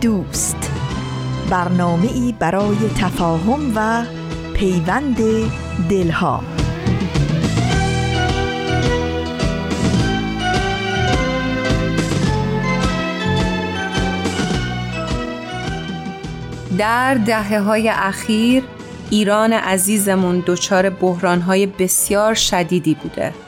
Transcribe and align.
دوست. 0.00 0.70
برنامه 1.50 2.12
ای 2.12 2.34
برای 2.38 2.76
تفاهم 3.00 3.72
و 3.76 4.04
پیوند 4.54 5.16
دلها. 5.90 6.42
در 16.78 17.14
دهه 17.14 17.58
های 17.60 17.88
اخیر 17.88 18.64
ایران 19.10 19.52
عزیزمون 19.52 20.42
دچار 20.46 20.90
بحران 20.90 21.40
های 21.40 21.66
بسیار 21.66 22.34
شدیدی 22.34 22.94
بوده. 22.94 23.45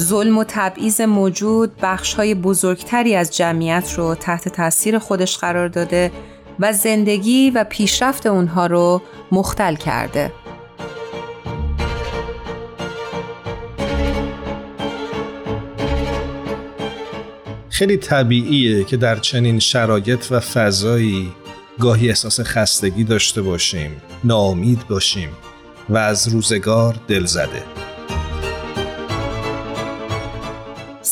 ظلم 0.00 0.38
و 0.38 0.44
تبعیض 0.48 1.00
موجود 1.00 1.72
های 2.16 2.34
بزرگتری 2.34 3.14
از 3.14 3.36
جمعیت 3.36 3.92
رو 3.96 4.14
تحت 4.14 4.48
تاثیر 4.48 4.98
خودش 4.98 5.38
قرار 5.38 5.68
داده 5.68 6.12
و 6.60 6.72
زندگی 6.72 7.50
و 7.50 7.64
پیشرفت 7.64 8.26
اونها 8.26 8.66
رو 8.66 9.02
مختل 9.32 9.74
کرده. 9.74 10.32
خیلی 17.70 17.96
طبیعیه 17.96 18.84
که 18.84 18.96
در 18.96 19.16
چنین 19.16 19.58
شرایط 19.58 20.26
و 20.30 20.40
فضایی 20.40 21.32
گاهی 21.78 22.08
احساس 22.08 22.40
خستگی 22.40 23.04
داشته 23.04 23.42
باشیم، 23.42 24.02
ناامید 24.24 24.88
باشیم 24.88 25.28
و 25.88 25.96
از 25.96 26.28
روزگار 26.28 26.96
دل 27.08 27.24
زده. 27.26 27.77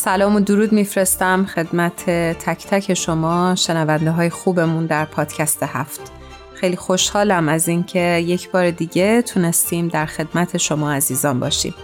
سلام 0.06 0.36
و 0.36 0.40
درود 0.40 0.72
میفرستم 0.72 1.46
خدمت 1.46 2.04
تک 2.10 2.66
تک 2.66 2.94
شما 2.94 3.54
شنونده 3.54 4.10
های 4.10 4.30
خوبمون 4.30 4.86
در 4.86 5.04
پادکست 5.04 5.62
هفت. 5.62 6.00
خیلی 6.54 6.76
خوشحالم 6.76 7.48
از 7.48 7.68
اینکه 7.68 8.00
یک 8.00 8.50
بار 8.50 8.70
دیگه 8.70 9.22
تونستیم 9.22 9.88
در 9.88 10.06
خدمت 10.06 10.56
شما 10.56 10.92
عزیزان 10.92 11.40
باشیم. 11.40 11.74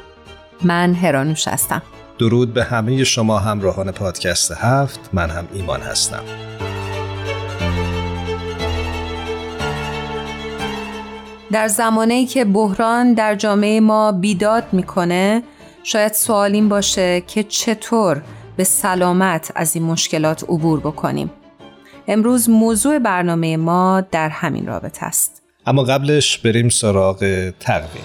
من 0.64 0.94
هرانوش 0.94 1.48
هستم. 1.48 1.82
درود 2.18 2.54
به 2.54 2.64
همه 2.64 3.04
شما 3.04 3.38
همراهان 3.38 3.92
پادکست 3.92 4.52
هفت. 4.52 5.10
من 5.12 5.30
هم 5.30 5.48
ایمان 5.52 5.80
هستم. 5.80 6.22
در 11.52 11.68
زمانی 11.68 12.26
که 12.26 12.44
بحران 12.44 13.14
در 13.14 13.34
جامعه 13.34 13.80
ما 13.80 14.12
بیداد 14.12 14.64
می‌کنه 14.72 15.42
شاید 15.82 16.12
سوال 16.12 16.52
این 16.52 16.68
باشه 16.68 17.20
که 17.26 17.42
چطور 17.42 18.22
به 18.56 18.64
سلامت 18.64 19.52
از 19.54 19.76
این 19.76 19.84
مشکلات 19.84 20.44
عبور 20.44 20.80
بکنیم. 20.80 21.30
امروز 22.08 22.50
موضوع 22.50 22.98
برنامه 22.98 23.56
ما 23.56 24.00
در 24.00 24.28
همین 24.28 24.66
رابطه 24.66 25.06
است. 25.06 25.42
اما 25.66 25.82
قبلش 25.82 26.38
بریم 26.38 26.68
سراغ 26.68 27.50
تقویم. 27.60 28.04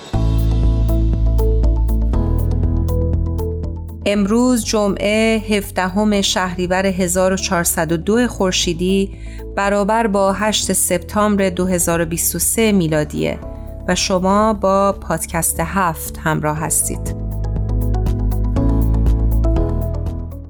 امروز 4.05 4.65
جمعه 4.65 5.37
17 5.37 6.21
شهریور 6.21 6.85
1402 6.85 8.27
خورشیدی 8.27 9.17
برابر 9.55 10.07
با 10.07 10.33
8 10.33 10.73
سپتامبر 10.73 11.49
2023 11.49 12.71
میلادیه 12.71 13.39
و 13.87 13.95
شما 13.95 14.53
با 14.53 14.91
پادکست 14.91 15.59
هفت 15.59 16.17
همراه 16.17 16.57
هستید. 16.57 17.26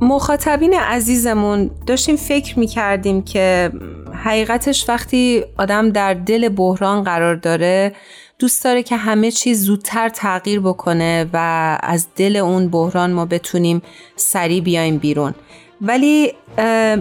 مخاطبین 0.01 0.73
عزیزمون 0.73 1.71
داشتیم 1.87 2.15
فکر 2.15 2.59
می 2.59 2.67
کردیم 2.67 3.21
که 3.21 3.71
حقیقتش 4.23 4.89
وقتی 4.89 5.43
آدم 5.57 5.89
در 5.89 6.13
دل 6.13 6.49
بحران 6.49 7.03
قرار 7.03 7.35
داره 7.35 7.95
دوست 8.39 8.63
داره 8.63 8.83
که 8.83 8.97
همه 8.97 9.31
چیز 9.31 9.63
زودتر 9.63 10.09
تغییر 10.09 10.59
بکنه 10.59 11.25
و 11.33 11.77
از 11.83 12.07
دل 12.15 12.35
اون 12.35 12.67
بحران 12.67 13.13
ما 13.13 13.25
بتونیم 13.25 13.81
سریع 14.15 14.61
بیایم 14.61 14.97
بیرون. 14.97 15.33
ولی 15.81 16.33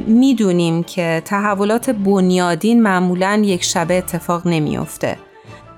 می‌دونیم 0.06 0.82
که 0.82 1.22
تحولات 1.24 1.90
بنیادین 1.90 2.82
معمولا 2.82 3.42
یک 3.44 3.64
شبه 3.64 3.94
اتفاق 3.94 4.46
نمیافته. 4.46 5.18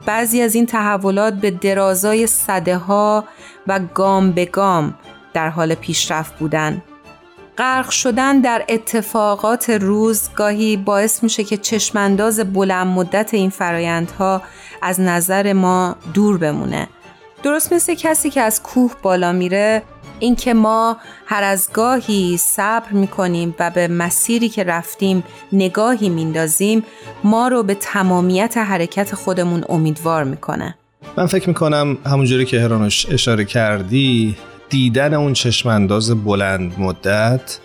بعضی 0.07 0.43
از 0.43 0.55
این 0.55 0.67
تحولات 0.67 1.35
به 1.35 1.51
درازای 1.51 2.27
صده 2.27 2.77
ها 2.77 3.25
و 3.67 3.81
گام 3.95 4.33
به 4.33 4.45
گام 4.45 4.95
در 5.35 5.49
حال 5.49 5.75
پیشرفت 5.75 6.39
بودن. 6.39 6.83
غرق 7.59 7.91
شدن 7.91 8.41
در 8.41 8.65
اتفاقات 8.69 9.71
روز 9.71 10.29
گاهی 10.37 10.77
باعث 10.77 11.23
میشه 11.23 11.45
که 11.45 11.57
چشمانداز 11.57 12.53
بلند 12.53 12.87
مدت 12.87 13.35
این 13.35 13.51
فرایندها 13.51 14.43
از 14.83 15.01
نظر 15.01 15.53
ما 15.53 15.97
دور 16.15 16.39
بمونه. 16.39 16.89
درست 17.43 17.73
مثل 17.73 17.95
کسی 17.95 18.31
که 18.31 18.41
از 18.41 18.63
کوه 18.63 18.93
بالا 19.03 19.33
میره 19.33 19.83
اینکه 20.19 20.55
ما 20.55 20.97
هر 21.27 21.43
از 21.43 21.71
گاهی 21.73 22.37
صبر 22.37 22.93
می‌کنیم 22.93 23.55
و 23.59 23.71
به 23.71 23.89
مسیری 23.89 24.49
که 24.49 24.65
رفتیم 24.65 25.25
نگاهی 25.53 26.09
میندازیم 26.09 26.85
ما 27.25 27.49
رو 27.49 27.63
به 27.63 27.75
تمامیت 27.75 28.57
حرکت 28.57 29.15
خودمون 29.15 29.65
امیدوار 29.69 30.25
می‌کنه 30.25 30.79
من 31.17 31.27
فکر 31.27 31.49
می‌کنم 31.49 31.99
همونجوری 32.07 32.45
که 32.45 32.61
هرانوش 32.61 33.07
اشاره 33.11 33.45
کردی 33.45 34.37
دیدن 34.69 35.15
اون 35.15 35.33
چشمانداز 35.33 36.25
بلند 36.25 36.79
مدت 36.79 37.59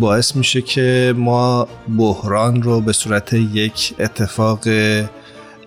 باعث 0.00 0.36
میشه 0.36 0.62
که 0.62 1.14
ما 1.16 1.68
بحران 1.98 2.62
رو 2.62 2.80
به 2.80 2.92
صورت 2.92 3.32
یک 3.32 3.94
اتفاق 3.98 4.68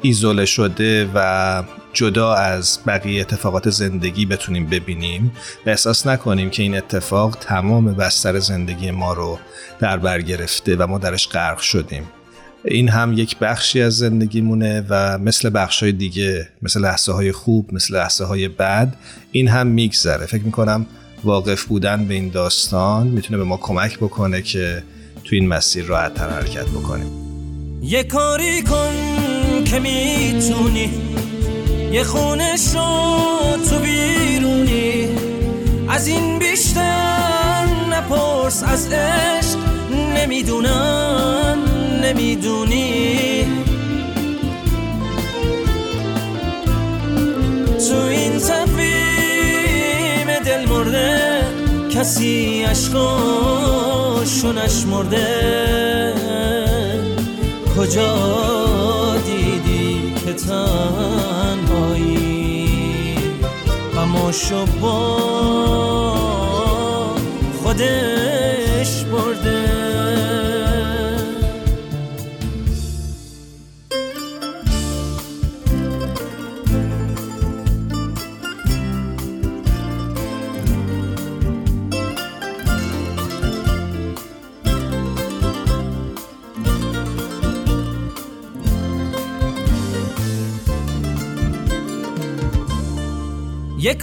ایزوله 0.01 0.45
شده 0.45 1.09
و 1.15 1.63
جدا 1.93 2.33
از 2.33 2.79
بقیه 2.87 3.21
اتفاقات 3.21 3.69
زندگی 3.69 4.25
بتونیم 4.25 4.65
ببینیم 4.65 5.31
و 5.65 5.69
احساس 5.69 6.07
نکنیم 6.07 6.49
که 6.49 6.63
این 6.63 6.77
اتفاق 6.77 7.37
تمام 7.41 7.93
بستر 7.93 8.39
زندگی 8.39 8.91
ما 8.91 9.13
رو 9.13 9.39
در 9.79 9.97
بر 9.97 10.21
گرفته 10.21 10.75
و 10.75 10.87
ما 10.87 10.97
درش 10.97 11.29
غرق 11.29 11.59
شدیم. 11.59 12.03
این 12.67 12.89
هم 12.89 13.13
یک 13.13 13.37
بخشی 13.37 13.81
از 13.81 13.97
زندگیمونه 13.97 14.85
و 14.89 15.17
مثل 15.17 15.49
بخش 15.53 15.83
های 15.83 15.91
دیگه 15.91 16.49
مثل 16.61 16.81
لحظه 16.81 17.11
های 17.11 17.31
خوب 17.31 17.73
مثل 17.73 17.95
لحظه 17.95 18.25
های 18.25 18.47
بد 18.47 18.95
این 19.31 19.47
هم 19.47 19.67
میگذره. 19.67 20.25
فکر 20.25 20.43
می‌کنم 20.43 20.85
واقف 21.23 21.63
بودن 21.63 22.05
به 22.05 22.13
این 22.13 22.29
داستان 22.29 23.07
می‌تونه 23.07 23.37
به 23.37 23.43
ما 23.43 23.57
کمک 23.57 23.97
بکنه 23.97 24.41
که 24.41 24.83
تو 25.23 25.35
این 25.35 25.47
مسیر 25.47 25.85
راحت 25.85 26.21
حرکت 26.21 26.65
بکنیم. 26.65 27.07
یه 27.81 28.03
کاری 28.03 28.61
کن 28.61 28.93
که 29.65 29.79
می‌تونی. 29.79 30.89
یه 31.91 32.03
خونه 32.03 32.57
شو 32.57 33.57
تو 33.69 33.79
بیرونی. 33.79 35.07
از 35.89 36.07
این 36.07 36.39
بیشتر 36.39 37.65
نپرس 37.91 38.63
از 38.63 38.87
عشق 38.91 39.57
نمی‌دونم. 40.17 40.94
نمی‌دونی 42.25 43.45
تو 47.89 47.97
این 48.09 48.39
تفیم 48.39 48.79
دل 50.45 50.65
مرده 50.65 51.41
کسی 51.95 52.63
عشقاشو 52.63 54.53
نشمرده. 54.53 56.13
کجا 57.77 59.17
دیدی 59.25 60.13
که 60.25 60.33
تنهایی؟ 60.33 61.95
غماشو 63.95 64.65
با 64.81 65.17
خودش 67.63 69.03
برده. 69.03 69.84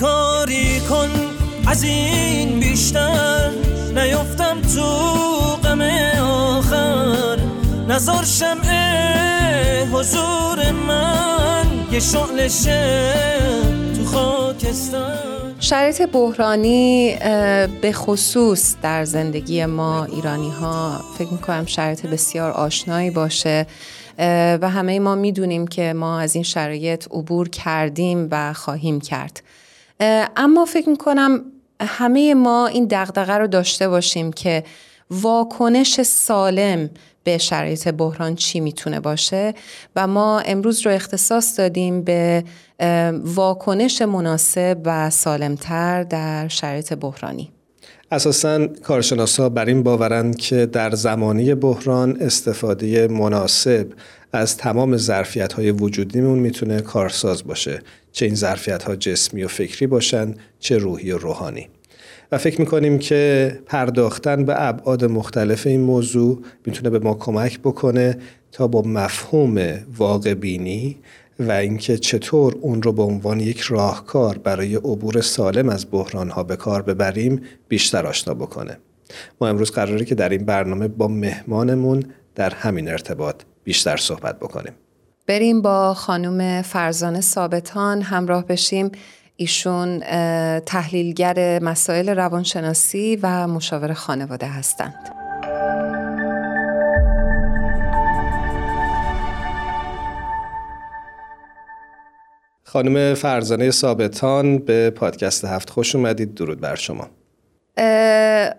کاری 0.02 0.80
کن. 0.80 1.08
از 1.66 1.82
این 1.82 2.60
بیشتر 2.60 3.50
نیفتم 3.94 4.60
تو 4.74 4.86
غم 5.64 5.80
آخر. 6.20 7.38
نظر 7.88 8.24
شمع 8.24 9.86
حضور 9.92 10.70
من 10.72 11.66
یه 11.92 12.00
شعل 12.00 12.48
تو 13.96 14.04
خاکستر. 14.04 15.18
شرایط 15.60 16.02
بحرانی 16.02 17.16
به 17.80 17.92
خصوص 17.92 18.74
در 18.82 19.04
زندگی 19.04 19.66
ما 19.66 20.04
ایرانی 20.04 20.50
ها 20.50 21.00
فکر 21.18 21.32
می‌کنم 21.32 21.66
شرایط 21.66 22.06
بسیار 22.06 22.50
آشنایی 22.50 23.10
باشه. 23.10 23.66
و 24.60 24.70
همه 24.70 24.98
ما 24.98 25.14
می‌دونیم 25.14 25.66
که 25.66 25.92
ما 25.92 26.20
از 26.20 26.34
این 26.34 26.44
شرایط 26.44 27.06
عبور 27.10 27.48
کردیم 27.48 28.28
و 28.30 28.52
خواهیم 28.52 29.00
کرد. 29.00 29.42
اما 30.36 30.64
فکر 30.64 30.88
می‌کنم 30.88 31.40
همه 31.80 32.34
ما 32.34 32.66
این 32.66 32.86
دغدغه 32.90 33.32
رو 33.32 33.46
داشته 33.46 33.88
باشیم 33.88 34.32
که 34.32 34.64
واکنش 35.10 36.02
سالم 36.02 36.90
به 37.24 37.38
شرایط 37.38 37.88
بحران 37.88 38.34
چی 38.34 38.60
می‌تونه 38.60 39.00
باشه 39.00 39.54
و 39.96 40.06
ما 40.06 40.40
امروز 40.40 40.86
رو 40.86 40.92
اختصاص 40.92 41.58
دادیم 41.58 42.02
به 42.02 42.44
واکنش 43.24 44.02
مناسب 44.02 44.78
و 44.84 45.10
سالمتر 45.10 46.02
در 46.02 46.48
شرایط 46.48 46.92
بحرانی. 46.92 47.52
اساسا 48.12 48.66
کارشناسا 48.66 49.48
بر 49.48 49.64
این 49.64 49.82
باورند 49.82 50.36
که 50.36 50.66
در 50.66 50.90
زمانی 50.90 51.54
بحران 51.54 52.16
استفاده 52.20 53.08
مناسب 53.08 53.86
از 54.32 54.56
تمام 54.56 54.96
ظرفیت 54.96 55.52
های 55.52 55.70
وجودیمون 55.70 56.38
می‌تونه 56.38 56.80
کارساز 56.80 57.44
باشه 57.44 57.82
چه 58.12 58.26
این 58.26 58.34
ظرفیت 58.34 58.82
ها 58.82 58.96
جسمی 58.96 59.44
و 59.44 59.48
فکری 59.48 59.86
باشن 59.86 60.34
چه 60.60 60.78
روحی 60.78 61.12
و 61.12 61.18
روحانی. 61.18 61.68
و 62.32 62.38
فکر 62.38 62.60
می‌کنیم 62.60 62.98
که 62.98 63.52
پرداختن 63.66 64.44
به 64.44 64.68
ابعاد 64.68 65.04
مختلف 65.04 65.66
این 65.66 65.80
موضوع 65.80 66.42
می‌تونه 66.66 66.90
به 66.90 66.98
ما 66.98 67.14
کمک 67.14 67.60
بکنه 67.60 68.18
تا 68.52 68.66
با 68.66 68.82
مفهوم 68.82 69.78
واقع 69.96 70.34
بینی 70.34 70.96
و 71.38 71.52
اینکه 71.52 71.98
چطور 71.98 72.56
اون 72.60 72.82
رو 72.82 72.92
به 72.92 73.02
عنوان 73.02 73.40
یک 73.40 73.60
راهکار 73.60 74.38
برای 74.38 74.74
عبور 74.74 75.20
سالم 75.20 75.68
از 75.68 75.86
بحران 75.90 76.30
ها 76.30 76.42
به 76.42 76.56
کار 76.56 76.82
ببریم 76.82 77.40
بیشتر 77.68 78.06
آشنا 78.06 78.34
بکنه. 78.34 78.78
ما 79.40 79.48
امروز 79.48 79.70
قراره 79.70 80.04
که 80.04 80.14
در 80.14 80.28
این 80.28 80.44
برنامه 80.44 80.88
با 80.88 81.08
مهمانمون 81.08 82.04
در 82.34 82.54
همین 82.54 82.88
ارتباط 82.88 83.42
بیشتر 83.64 83.96
صحبت 83.96 84.38
بکنیم. 84.38 84.72
بریم 85.26 85.62
با 85.62 85.94
خانم 85.94 86.62
فرزانه 86.62 87.20
ثابتان 87.20 88.02
همراه 88.02 88.46
بشیم. 88.46 88.90
ایشون 89.36 90.00
تحلیلگر 90.60 91.58
مسائل 91.62 92.08
روانشناسی 92.08 93.18
و 93.22 93.48
مشاور 93.48 93.92
خانواده 93.92 94.46
هستند. 94.46 95.08
خانم 102.64 103.14
فرزانه 103.14 103.70
ثابتان 103.70 104.58
به 104.58 104.90
پادکست 104.90 105.44
هفت 105.44 105.70
خوش 105.70 105.96
اومدید. 105.96 106.34
درود 106.34 106.60
بر 106.60 106.74
شما. 106.74 107.08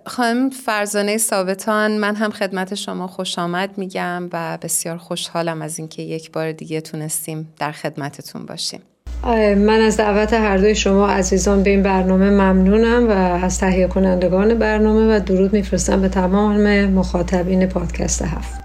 خانم 0.06 0.50
فرزانه 0.66 1.18
ثابتان 1.18 1.98
من 1.98 2.16
هم 2.16 2.32
خدمت 2.32 2.76
شما 2.76 3.08
خوش 3.08 3.40
آمد 3.40 3.78
میگم 3.78 4.30
و 4.34 4.58
بسیار 4.62 4.98
خوشحالم 4.98 5.62
از 5.62 5.80
اینکه 5.80 6.02
یک 6.02 6.32
بار 6.32 6.52
دیگه 6.52 6.82
تونستیم 6.82 7.54
در 7.60 7.72
خدمتتون 7.72 8.46
باشیم. 8.46 8.82
من 9.58 9.82
از 9.82 9.98
دعوت 9.98 10.34
هر 10.34 10.58
دوی 10.58 10.76
شما 10.76 11.08
عزیزان 11.08 11.64
به 11.64 11.70
این 11.70 11.84
برنامه 11.84 12.30
ممنونم 12.30 13.08
و 13.10 13.12
از 13.46 13.60
تهیه 13.60 13.88
کنندگان 13.88 14.54
برنامه 14.54 15.16
و 15.16 15.20
درود 15.20 15.54
میفرستم 15.54 16.02
به 16.02 16.10
تمام 16.10 16.86
مخاطبین 16.86 17.66
پادکست 17.66 18.22
هفت. 18.22 18.63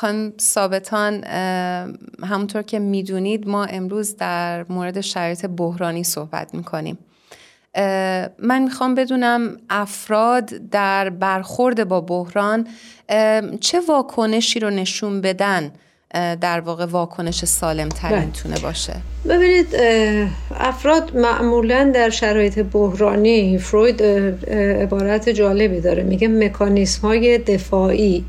خانم 0.00 0.32
ثابتان 0.40 1.24
همونطور 2.24 2.62
که 2.62 2.78
می‌دونید 2.78 3.48
ما 3.48 3.64
امروز 3.64 4.16
در 4.16 4.64
مورد 4.68 5.00
شرایط 5.00 5.46
بحرانی 5.46 6.04
صحبت 6.04 6.54
می‌کنیم. 6.54 6.98
من 8.38 8.62
می‌خوام 8.62 8.94
بدونم 8.94 9.56
افراد 9.70 10.44
در 10.70 11.10
برخورد 11.10 11.88
با 11.88 12.00
بحران 12.00 12.66
چه 13.60 13.80
واکنشی 13.88 14.60
رو 14.60 14.70
نشون 14.70 15.20
بدن 15.20 15.70
در 16.40 16.60
واقع 16.60 16.84
واکنش 16.84 17.44
سالم 17.44 17.88
تر 17.88 18.10
بله. 18.10 18.24
می‌تونه 18.24 18.58
باشه؟ 18.58 18.94
ببینید 19.28 19.66
افراد 20.50 21.16
معمولا 21.16 21.90
در 21.94 22.10
شرایط 22.10 22.58
بحرانی 22.58 23.58
فروید 23.58 24.02
عبارت 24.82 25.28
جالبی 25.28 25.80
داره. 25.80 26.02
میگه 26.02 26.28
مکانیسم 26.28 27.02
های 27.02 27.38
دفاعی 27.38 28.24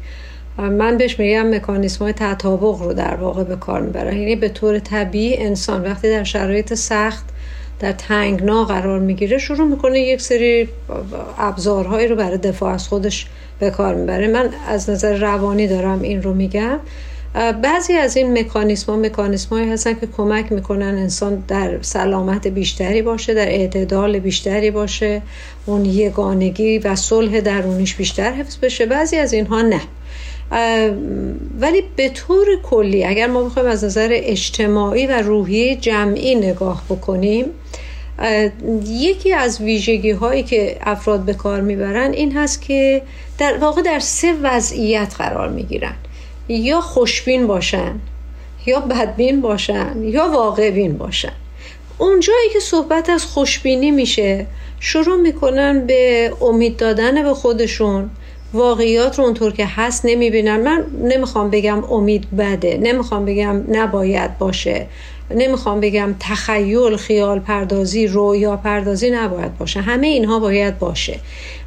من 0.60 0.98
بهش 0.98 1.20
میگم 1.20 1.56
مکانیسم 1.56 2.04
های 2.04 2.14
تطابق 2.14 2.82
رو 2.82 2.94
در 2.94 3.16
واقع 3.16 3.44
به 3.44 3.56
کار 3.56 3.82
می‌برن 3.82 4.18
یعنی 4.18 4.36
به 4.36 4.50
طور 4.50 4.80
طبیعی 4.80 5.38
انسان 5.38 5.84
وقتی 5.84 6.10
در 6.10 6.24
شرایط 6.24 6.74
سخت 6.74 7.26
در 7.80 7.92
تنگنا 7.92 8.66
قرار 8.66 9.00
می‌گیره 9.00 9.38
شروع 9.38 9.68
می‌کنه 9.68 10.00
یک 10.00 10.22
سری 10.22 10.70
ابزارهایی 11.38 12.08
رو 12.08 12.16
برای 12.16 12.38
دفاع 12.38 12.74
از 12.74 12.88
خودش 12.88 13.28
به 13.60 13.70
کار 13.70 13.96
می‌بره. 13.96 14.28
من 14.28 14.50
از 14.68 14.90
نظر 14.90 15.18
روانی 15.18 15.68
دارم 15.68 16.02
این 16.02 16.24
رو 16.24 16.34
میگم. 16.34 16.80
بعضی 17.62 17.94
از 17.94 18.18
این 18.18 18.40
مکانیسم 18.40 19.02
ها 19.52 19.58
هستن 19.58 19.94
که 19.94 20.08
کمک 20.18 20.52
می‌کنن 20.52 20.98
انسان 20.98 21.44
در 21.48 21.82
سلامت 21.82 22.48
بیشتری 22.48 23.02
باشه 23.02 23.34
در 23.34 23.48
اعتدال 23.48 24.20
بیشتری 24.20 24.72
باشه 24.72 25.22
اون 25.66 25.86
یگانگی 25.86 26.80
و 26.80 26.96
صلح 26.96 27.40
درونیش 27.40 27.96
بیشتر 27.96 28.32
حفظ 28.32 28.58
بشه. 28.58 28.86
بعضی 28.86 29.16
از 29.16 29.34
اینها 29.34 29.62
نه. 29.62 29.82
ولی 31.60 31.84
به 31.96 32.10
طور 32.10 32.48
کلی 32.64 33.06
اگر 33.06 33.28
ما 33.28 33.44
بخوایم 33.44 33.68
از 33.70 33.84
نظر 33.84 34.10
اجتماعی 34.12 35.08
و 35.08 35.22
روحی 35.22 35.76
جمعی 35.76 36.36
نگاه 36.36 36.84
بکنیم 36.90 37.46
یکی 38.88 39.34
از 39.34 39.62
ویژگی 39.62 40.12
هایی 40.12 40.44
که 40.44 40.78
افراد 40.82 41.20
به 41.20 41.34
کار 41.34 41.62
می‌برن 41.62 42.14
این 42.14 42.38
هست 42.38 42.62
که 42.62 43.02
در 43.38 43.58
واقع 43.58 43.82
در 43.82 44.00
سه 44.00 44.34
وضعیت 44.42 45.16
قرار 45.18 45.50
می‌گیرن. 45.50 45.96
یا 46.48 46.82
خوشبین 46.82 47.48
باشن 47.48 48.00
یا 48.66 48.80
بدبین 48.80 49.42
باشن 49.42 50.04
یا 50.04 50.30
واقعبین 50.30 50.98
باشن. 50.98 51.32
اونجایی 51.98 52.50
که 52.54 52.60
صحبت 52.60 53.10
از 53.10 53.26
خوشبینی 53.26 53.92
میشه 53.92 54.46
شروع 54.80 55.22
می‌کنن 55.22 55.86
به 55.86 56.34
امید 56.42 56.78
دادن 56.78 57.24
به 57.24 57.34
خودشون 57.34 58.10
واقعیات 58.54 59.20
رو 59.20 59.26
اونطور 59.26 59.52
که 59.52 59.66
هست 59.66 60.06
نمی‌بینن. 60.06 60.62
من 60.62 60.86
نمی‌خوام 61.04 61.50
بگم 61.50 61.84
امید 61.84 62.28
بده 62.38 62.78
نمی‌خوام 62.82 63.26
بگم 63.26 63.64
نباید 63.72 64.38
باشه. 64.38 64.88
نمی‌خوام 65.36 65.80
بگم 65.80 66.16
تخیل 66.20 66.96
خیال 66.96 67.40
پردازی 67.40 68.08
رویا 68.08 68.58
پردازی 68.58 69.10
نباید 69.10 69.58
باشه. 69.58 69.82
همه 69.82 70.08
اینها 70.08 70.40
باید 70.40 70.80
باشه. 70.80 71.20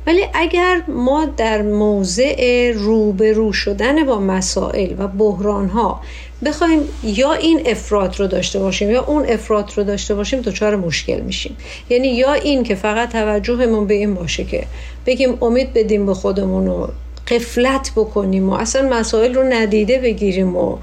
ولی 0.07 0.23
اگر 0.35 0.83
ما 0.89 1.25
در 1.37 1.63
موضع 1.63 2.73
روبرو 2.75 3.53
شدن 3.53 4.05
با 4.05 4.19
مسائل 4.19 4.95
و 4.99 5.09
بحران 5.09 5.69
ها 5.69 6.01
بخوایم 6.45 6.81
یا 7.03 7.33
این 7.33 7.63
افراد 7.67 8.21
رو 8.21 8.27
داشته 8.27 8.59
باشیم 8.59 8.91
یا 8.91 9.05
اون 9.05 9.27
افراد 9.29 9.73
رو 9.77 9.85
داشته 9.85 10.15
باشیم 10.15 10.41
دچار 10.41 10.77
مشکل 10.77 11.21
میشیم. 11.21 11.57
یعنی 11.91 12.09
یا 12.09 12.33
این 12.33 12.63
که 12.63 12.75
فقط 12.75 13.13
توجهمون 13.13 13.87
به 13.87 13.95
این 13.95 14.15
باشه 14.15 14.45
که 14.45 14.67
بگیم 15.07 15.39
امید 15.43 15.73
بدیم 15.73 16.07
به 16.07 16.15
خودمون 16.15 16.69
و 16.69 16.87
قفلت 17.29 17.93
بکنیم 17.97 18.51
و 18.51 18.53
اصلا 18.53 18.89
مسائل 18.89 19.35
رو 19.35 19.43
ندیده 19.43 19.99
بگیریم 19.99 20.57
و 20.57 20.77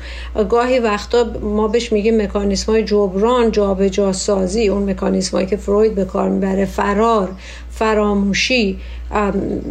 گاهی 0.49 0.79
وقتا 0.79 1.25
ما 1.41 1.67
بهش 1.67 1.91
میگیم 1.91 2.21
مکانیسم 2.21 2.71
های 2.71 2.83
جبران 2.83 3.51
جابجا 3.51 4.13
سازی. 4.13 4.67
اون 4.67 4.89
مکانیسم 4.89 5.37
هایی 5.37 5.47
که 5.47 5.57
فروید 5.57 5.95
به 5.95 6.05
کار 6.05 6.29
می‌بره 6.29 6.65
فرار 6.65 7.29
فراموشی. 7.71 8.79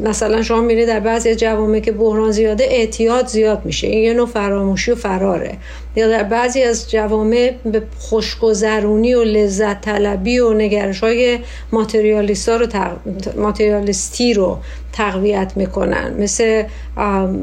مثلا 0.04 0.42
شما 0.42 0.60
میره 0.60 0.86
در 0.86 1.00
بعضی 1.00 1.34
جوامع 1.34 1.80
که 1.80 1.92
بحران 1.92 2.30
زیاده 2.30 2.64
اعتیاد 2.64 3.26
زیاد 3.26 3.64
میشه. 3.64 3.86
این 3.86 4.04
یه 4.04 4.14
نوع 4.14 4.26
فراموشی 4.26 4.90
و 4.90 4.94
فراره. 4.94 5.56
یا 5.96 6.08
در 6.08 6.22
بعضی 6.22 6.62
از 6.62 6.90
جوامع 6.90 7.54
به 7.64 7.82
خوشگذرونی 7.98 9.14
و 9.14 9.24
لذت 9.24 9.80
طلبی 9.80 10.38
و 10.38 10.52
نگرش 10.52 11.00
های 11.00 11.38
رو 11.72 12.66
ماتریالیستی 13.36 14.34
رو 14.34 14.58
تقویت 14.92 15.52
می‌کنن. 15.56 16.14
مثل 16.18 16.62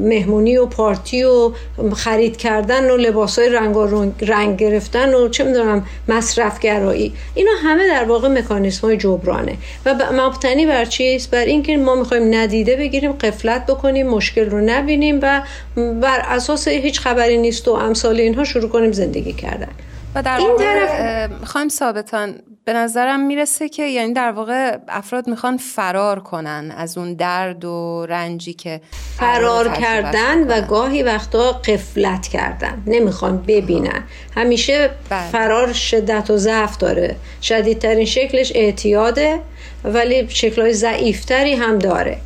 مهمونی 0.04 0.56
و 0.56 0.66
پارتی 0.66 1.22
و 1.22 1.52
خرید 1.96 2.36
کردن 2.36 2.90
و 2.90 2.96
لباس 2.96 3.38
های 3.38 3.48
رنگ, 3.48 3.76
رنگ 4.20 4.56
گرفتن 4.56 5.14
و 5.14 5.28
چه 5.28 5.44
می‌دونم 5.44 5.86
مصرف 6.08 6.60
گرایی 6.60 7.14
اینا 7.34 7.50
همه 7.62 7.88
در 7.88 8.04
واقع 8.04 8.28
مکانیسم 8.28 8.86
های 8.86 8.96
جبرانه. 8.96 9.56
و 9.86 9.94
مبتنی 10.12 10.66
بر 10.66 10.84
چیست؟ 10.84 11.30
بر 11.30 11.44
اینکه 11.44 11.76
ما 11.86 11.94
می‌خوایم 11.94 12.34
ندیده 12.34 12.76
بگیریم 12.76 13.12
قفلت 13.12 13.66
بکنیم 13.66 14.06
مشکل 14.06 14.50
رو 14.50 14.60
نبینیم 14.60 15.18
و 15.22 15.42
بر 15.76 16.20
اساس 16.20 16.68
هیچ 16.68 17.00
خبری 17.00 17.38
نیست 17.38 17.68
و 17.68 17.72
امثال 17.72 18.20
اینها 18.20 18.44
شروع 18.44 18.68
کنیم 18.68 18.92
زندگی 18.92 19.32
کردن. 19.32 19.68
و 20.16 20.22
در 20.22 20.36
این 20.36 20.56
طرف 20.56 21.30
خواهیم 21.44 21.68
ثابتان 21.68 22.34
به 22.64 22.72
نظرم 22.72 23.20
می‌رسه 23.20 23.68
که 23.68 23.82
یعنی 23.82 24.12
در 24.12 24.32
واقع 24.32 24.78
افراد 24.88 25.28
می‌خوان 25.28 25.56
فرار 25.56 26.20
کنن 26.20 26.74
از 26.76 26.98
اون 26.98 27.14
درد 27.14 27.64
و 27.64 28.06
رنجی 28.08 28.52
که 28.52 28.80
فرار 29.18 29.68
کردن 29.68 30.46
و 30.46 30.66
گاهی 30.66 31.02
وقتا 31.02 31.52
قفلت 31.52 32.26
کردن 32.26 32.82
نمی‌خوان 32.86 33.42
ببینن. 33.42 34.04
همیشه 34.36 34.90
بله. 35.10 35.28
فرار 35.28 35.72
شدت 35.72 36.30
و 36.30 36.36
ضعف 36.36 36.76
داره. 36.76 37.16
شدیدترین 37.42 38.04
شکلش 38.04 38.52
اعتیاده 38.54 39.40
ولی 39.84 40.28
شکلهای 40.28 40.72
ضعیفتری 40.72 41.54
هم 41.54 41.78
داره. 41.78 42.18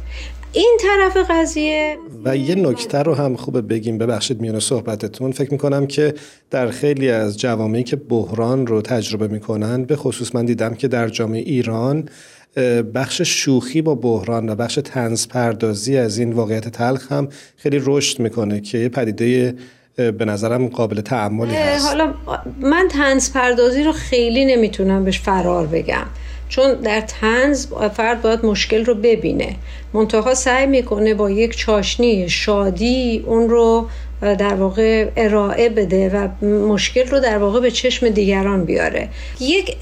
این 0.52 0.78
طرف 0.80 1.30
قضیه 1.30 1.96
و 2.24 2.36
یه 2.36 2.54
نکته 2.54 2.98
رو 2.98 3.14
هم 3.14 3.36
خوبه 3.36 3.60
بگیم. 3.60 3.98
ببخشید 3.98 4.40
میان 4.40 4.60
صحبتتون. 4.60 5.32
فکر 5.32 5.52
می‌کنم 5.52 5.86
که 5.86 6.14
در 6.50 6.70
خیلی 6.70 7.10
از 7.10 7.38
جوامعی 7.38 7.82
که 7.82 7.96
بحران 7.96 8.66
رو 8.66 8.82
تجربه 8.82 9.28
می‌کنن 9.28 9.84
به 9.84 9.96
خصوص 9.96 10.34
من 10.34 10.44
دیدم 10.44 10.74
که 10.74 10.88
در 10.88 11.08
جامعه 11.08 11.40
ایران 11.40 12.08
بخش 12.94 13.22
شوخی 13.22 13.82
با 13.82 13.94
بحران 13.94 14.48
و 14.48 14.54
بخش 14.54 14.78
تنز 14.84 15.28
پردازی 15.28 15.96
از 15.96 16.18
این 16.18 16.32
واقعیت 16.32 16.68
تلخ 16.68 17.12
هم 17.12 17.28
خیلی 17.56 17.82
رشد 17.84 18.20
می‌کنه 18.20 18.60
که 18.60 18.78
یه 18.78 18.88
پدیده 18.88 19.54
به 19.96 20.24
نظرم 20.24 20.68
قابل 20.68 21.00
تعملی 21.00 21.54
هست. 21.54 21.86
حالا 21.86 22.14
من 22.60 22.88
تنز 22.90 23.32
پردازی 23.32 23.82
رو 23.82 23.92
خیلی 23.92 24.44
نمی‌تونم 24.44 25.04
بهش 25.04 25.20
فرار 25.20 25.66
بگم. 25.66 26.06
چون 26.50 26.74
در 26.74 27.00
تنز 27.00 27.66
فرد 27.96 28.22
باید 28.22 28.46
مشکل 28.46 28.84
رو 28.84 28.94
ببینه. 28.94 29.56
منتها 29.92 30.34
سعی 30.34 30.66
می‌کنه 30.66 31.14
با 31.14 31.30
یک 31.30 31.56
چاشنی 31.56 32.28
شادی 32.28 33.24
اون 33.26 33.50
رو 33.50 33.86
در 34.20 34.54
واقع 34.54 35.08
ارائه 35.16 35.68
بده 35.68 36.08
و 36.08 36.44
مشکل 36.46 37.08
رو 37.08 37.20
در 37.20 37.38
واقع 37.38 37.60
به 37.60 37.70
چشم 37.70 38.08
دیگران 38.08 38.64
بیاره. 38.64 39.08
یک 39.40 39.76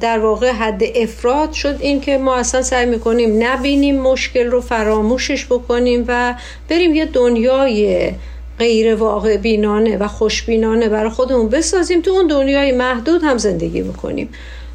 در 0.00 0.18
واقع 0.18 0.50
حد 0.50 0.82
افراد 0.94 1.52
شد 1.52 1.76
این 1.80 2.00
که 2.00 2.18
ما 2.18 2.36
اصلا 2.36 2.62
سعی 2.62 2.86
می‌کنیم 2.86 3.42
نبینیم 3.42 4.00
مشکل 4.00 4.46
رو 4.46 4.60
فراموشش 4.60 5.46
بکنیم 5.46 6.04
و 6.08 6.34
بریم 6.68 6.94
یه 6.94 7.04
دنیای 7.04 8.10
غیر 8.58 8.94
واقع 8.94 9.36
بینانه 9.36 9.96
و 9.96 10.08
خوشبینانه 10.08 10.88
برای 10.88 11.10
خودمون 11.10 11.48
بسازیم. 11.48 12.02
تو 12.02 12.10
اون 12.10 12.26
دنیای 12.26 12.72
محدود 12.72 13.20
هم 13.24 13.38
زندگی 13.38 13.82
بکنیم. 13.82 14.28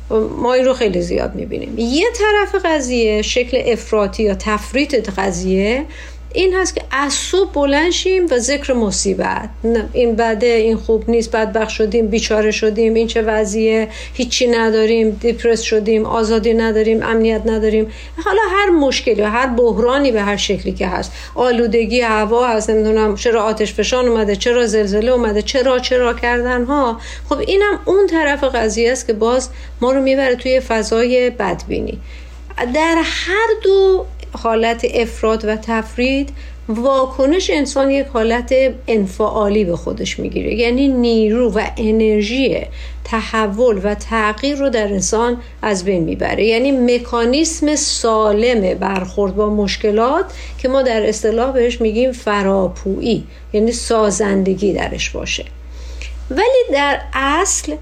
ما 0.09 0.53
این 0.53 0.65
رو 0.65 0.73
خیلی 0.73 1.01
زیاد 1.01 1.35
می‌بینیم. 1.35 1.75
یه 1.77 2.07
طرف 2.15 2.65
قضیه 2.65 3.21
شکل 3.21 3.61
افراطی 3.65 4.23
یا 4.23 4.35
تفریط 4.35 5.09
قضیه 5.09 5.85
این 6.33 6.53
هست 6.53 6.75
که 6.75 6.81
صبح 7.09 7.51
بلند 7.51 7.91
شیم 7.91 8.25
و 8.31 8.39
ذکر 8.39 8.73
مصیبت. 8.73 9.49
این 9.93 10.15
بده 10.15 10.45
این 10.45 10.77
خوب 10.77 11.09
نیست 11.09 11.31
بدبخ 11.31 11.69
شدیم 11.69 12.07
بیچاره 12.07 12.51
شدیم 12.51 12.93
این 12.93 13.07
چه 13.07 13.21
وضعیه 13.21 13.87
هیچی 14.13 14.47
نداریم 14.47 15.09
دیپرس 15.09 15.61
شدیم 15.61 16.05
آزادی 16.05 16.53
نداریم 16.53 17.03
امنیت 17.03 17.41
نداریم. 17.45 17.91
حالا 18.25 18.41
هر 18.51 18.69
مشکلی 18.69 19.21
و 19.21 19.25
هر 19.25 19.47
بحرانی 19.47 20.11
به 20.11 20.21
هر 20.21 20.37
شکلی 20.37 20.71
که 20.71 20.87
هست. 20.87 21.11
آلودگی 21.35 22.01
هوا 22.01 22.47
هست 22.47 22.69
نمی‌دونم 22.69 23.15
چرا 23.15 23.43
آتش 23.43 23.73
فشان 23.73 24.07
اومده 24.07 24.35
چرا 24.35 24.67
زلزله 24.67 25.11
اومده 25.11 25.41
چرا 25.41 25.79
چرا 25.79 26.13
کردن 26.13 26.63
ها 26.63 26.99
خب 27.29 27.39
اینم 27.39 27.79
اون 27.85 28.07
طرف 28.07 28.43
قضیه 28.43 28.91
است 28.91 29.07
که 29.07 29.13
باز 29.13 29.49
ما 29.81 29.91
رو 29.91 30.01
می‌بره 30.01 30.35
توی 30.35 30.59
فضای 30.59 31.29
بدبینی. 31.29 31.99
در 32.73 33.01
هر 33.03 33.47
دو 33.63 34.05
حالت 34.37 34.85
افراد 34.93 35.45
و 35.45 35.55
تفرید 35.55 36.29
واکنش 36.69 37.49
انسان 37.49 37.91
یک 37.91 38.07
حالت 38.07 38.53
انفعالی 38.87 39.65
به 39.65 39.75
خودش 39.75 40.19
می‌گیره. 40.19 40.53
یعنی 40.53 40.87
نیرو 40.87 41.51
و 41.51 41.61
انرژی 41.77 42.61
تحول 43.03 43.81
و 43.83 43.95
تغییر 43.95 44.57
رو 44.57 44.69
در 44.69 44.87
انسان 44.87 45.41
از 45.61 45.85
بین 45.85 46.03
می‌بره. 46.03 46.45
یعنی 46.45 46.71
مکانیسم 46.71 47.75
سالم 47.75 48.73
برخورد 48.73 49.35
با 49.35 49.49
مشکلات 49.49 50.25
که 50.57 50.67
ما 50.67 50.81
در 50.81 51.09
اصطلاح 51.09 51.51
بهش 51.51 51.81
میگیم 51.81 52.11
فراپویی 52.11 53.23
یعنی 53.53 53.71
سازندگی 53.71 54.73
درش 54.73 55.09
باشه. 55.09 55.45
ولی 56.29 56.63
در 56.73 56.99
اصل 57.13 57.75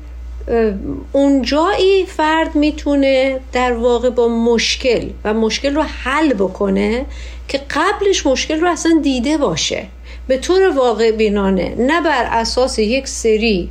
اونجایی 1.12 2.06
فرد 2.06 2.56
می‌تونه 2.56 3.40
در 3.54 3.74
واقع 3.74 4.10
با 4.10 4.28
مشکل 4.28 5.10
و 5.24 5.34
مشکل 5.34 5.76
رو 5.76 5.82
حل 5.82 6.34
بکنه 6.34 7.06
که 7.48 7.62
قبلش 7.70 8.26
مشکل 8.26 8.60
رو 8.62 8.68
اصلا 8.68 9.00
دیده 9.04 9.38
باشه. 9.38 9.86
به 10.28 10.38
طور 10.38 10.78
واقع 10.78 11.12
بینانه 11.12 11.76
نه 11.78 12.02
بر 12.02 12.28
اساس 12.32 12.80
یک 12.80 13.08
سری 13.08 13.70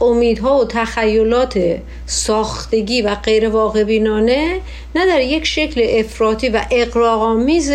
امیدها 0.00 0.58
و 0.58 0.64
تخیلات 0.64 1.78
ساختگی 2.06 3.02
و 3.02 3.14
غیر 3.14 3.48
واقع 3.48 3.84
بینانه 3.84 4.60
نه 4.94 5.06
در 5.06 5.20
یک 5.20 5.46
شکل 5.46 5.86
افراطی 5.88 6.48
و 6.48 6.60
اقراغامیز 6.70 7.72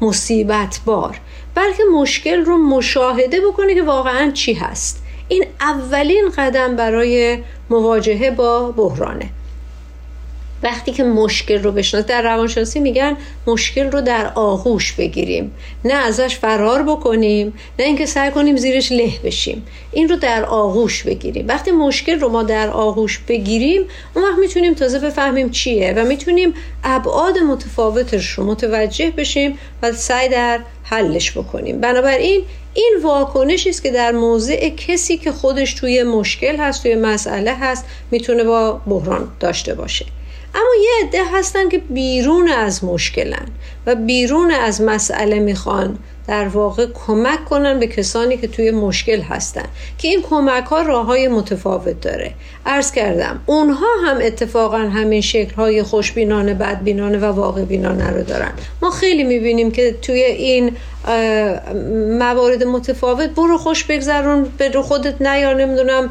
مصیبت 0.00 0.80
بار 0.86 1.20
بلکه 1.54 1.82
مشکل 1.94 2.44
رو 2.44 2.58
مشاهده 2.58 3.40
بکنه 3.40 3.74
که 3.74 3.82
واقعا 3.82 4.30
چی 4.30 4.52
هست. 4.52 5.03
این 5.28 5.46
اولین 5.60 6.30
قدم 6.36 6.76
برای 6.76 7.38
مواجهه 7.70 8.30
با 8.30 8.70
بحرانه. 8.70 9.30
وقتی 10.62 10.92
که 10.92 11.04
مشکل 11.04 11.62
رو 11.62 11.72
بشناسیم 11.72 12.08
در 12.08 12.22
روانشناسی 12.22 12.80
میگن 12.80 13.16
مشکل 13.46 13.90
رو 13.90 14.00
در 14.00 14.32
آغوش 14.34 14.92
بگیریم. 14.92 15.52
نه 15.84 15.94
ازش 15.94 16.36
فرار 16.36 16.82
بکنیم 16.82 17.52
نه 17.78 17.84
اینکه 17.84 18.06
سعی 18.06 18.30
کنیم 18.30 18.56
زیرش 18.56 18.92
له 18.92 19.12
بشیم. 19.24 19.66
این 19.92 20.08
رو 20.08 20.16
در 20.16 20.44
آغوش 20.44 21.02
بگیریم. 21.02 21.48
وقتی 21.48 21.70
مشکل 21.70 22.20
رو 22.20 22.28
ما 22.28 22.42
در 22.42 22.70
آغوش 22.70 23.18
بگیریم 23.18 23.84
اون 24.14 24.24
وقت 24.24 24.38
می‌تونیم 24.38 24.74
تازه 24.74 24.98
بفهمیم 24.98 25.50
چیه 25.50 25.94
و 25.96 26.04
می‌تونیم 26.04 26.54
ابعاد 26.84 27.38
متفاوتش 27.38 28.30
رو 28.30 28.44
متوجه 28.44 29.10
بشیم 29.10 29.58
و 29.82 29.92
سعی 29.92 30.28
در 30.28 30.60
حلش 30.84 31.38
بکنیم. 31.38 31.80
بنابراین 31.80 32.42
این 32.74 32.98
واکنشی 33.02 33.70
است 33.70 33.82
که 33.82 33.90
در 33.90 34.12
موضع 34.12 34.68
کسی 34.68 35.16
که 35.16 35.32
خودش 35.32 35.74
توی 35.74 36.02
مشکل 36.02 36.56
هست 36.56 36.82
توی 36.82 36.94
مسئله 36.94 37.54
هست 37.54 37.84
می‌تونه 38.10 38.44
با 38.44 38.72
بحران 38.72 39.28
داشته 39.40 39.74
باشه. 39.74 40.06
اما 40.54 40.84
یه 40.84 41.06
عده 41.08 41.22
هستن 41.32 41.68
که 41.68 41.78
بیرون 41.78 42.48
از 42.48 42.84
مشکلن 42.84 43.46
و 43.86 43.94
بیرون 43.94 44.50
از 44.50 44.80
مسئله 44.82 45.38
می‌خوان 45.38 45.98
در 46.28 46.48
واقع 46.48 46.86
کمک 47.06 47.44
کنن 47.44 47.78
به 47.78 47.86
کسانی 47.86 48.36
که 48.36 48.48
توی 48.48 48.70
مشکل 48.70 49.20
هستن 49.20 49.64
که 49.98 50.08
این 50.08 50.22
کمک 50.22 50.64
ها 50.64 50.82
راه 50.82 51.06
های 51.06 51.28
متفاوت 51.28 52.00
داره. 52.00 52.34
ارز 52.66 52.92
کردم 52.92 53.40
اونها 53.46 53.86
هم 54.06 54.18
اتفاقا 54.22 54.78
همین 54.78 55.20
شکل 55.20 55.54
های 55.54 55.82
خوشبینانه 55.82 56.54
بدبینانه 56.54 57.18
و 57.18 57.24
واقع 57.24 57.62
بینانه 57.64 58.10
رو 58.10 58.22
دارن. 58.22 58.52
ما 58.82 58.90
خیلی 58.90 59.24
می‌بینیم 59.24 59.70
که 59.70 59.94
توی 60.02 60.22
این 60.22 60.76
موارد 62.18 62.64
متفاوت. 62.64 63.30
برو 63.30 63.58
خوش 63.58 63.84
بگذرون 63.84 64.52
به 64.58 64.82
خودت 64.82 65.22
نیار 65.22 65.54
نمی‌دونم 65.54 66.10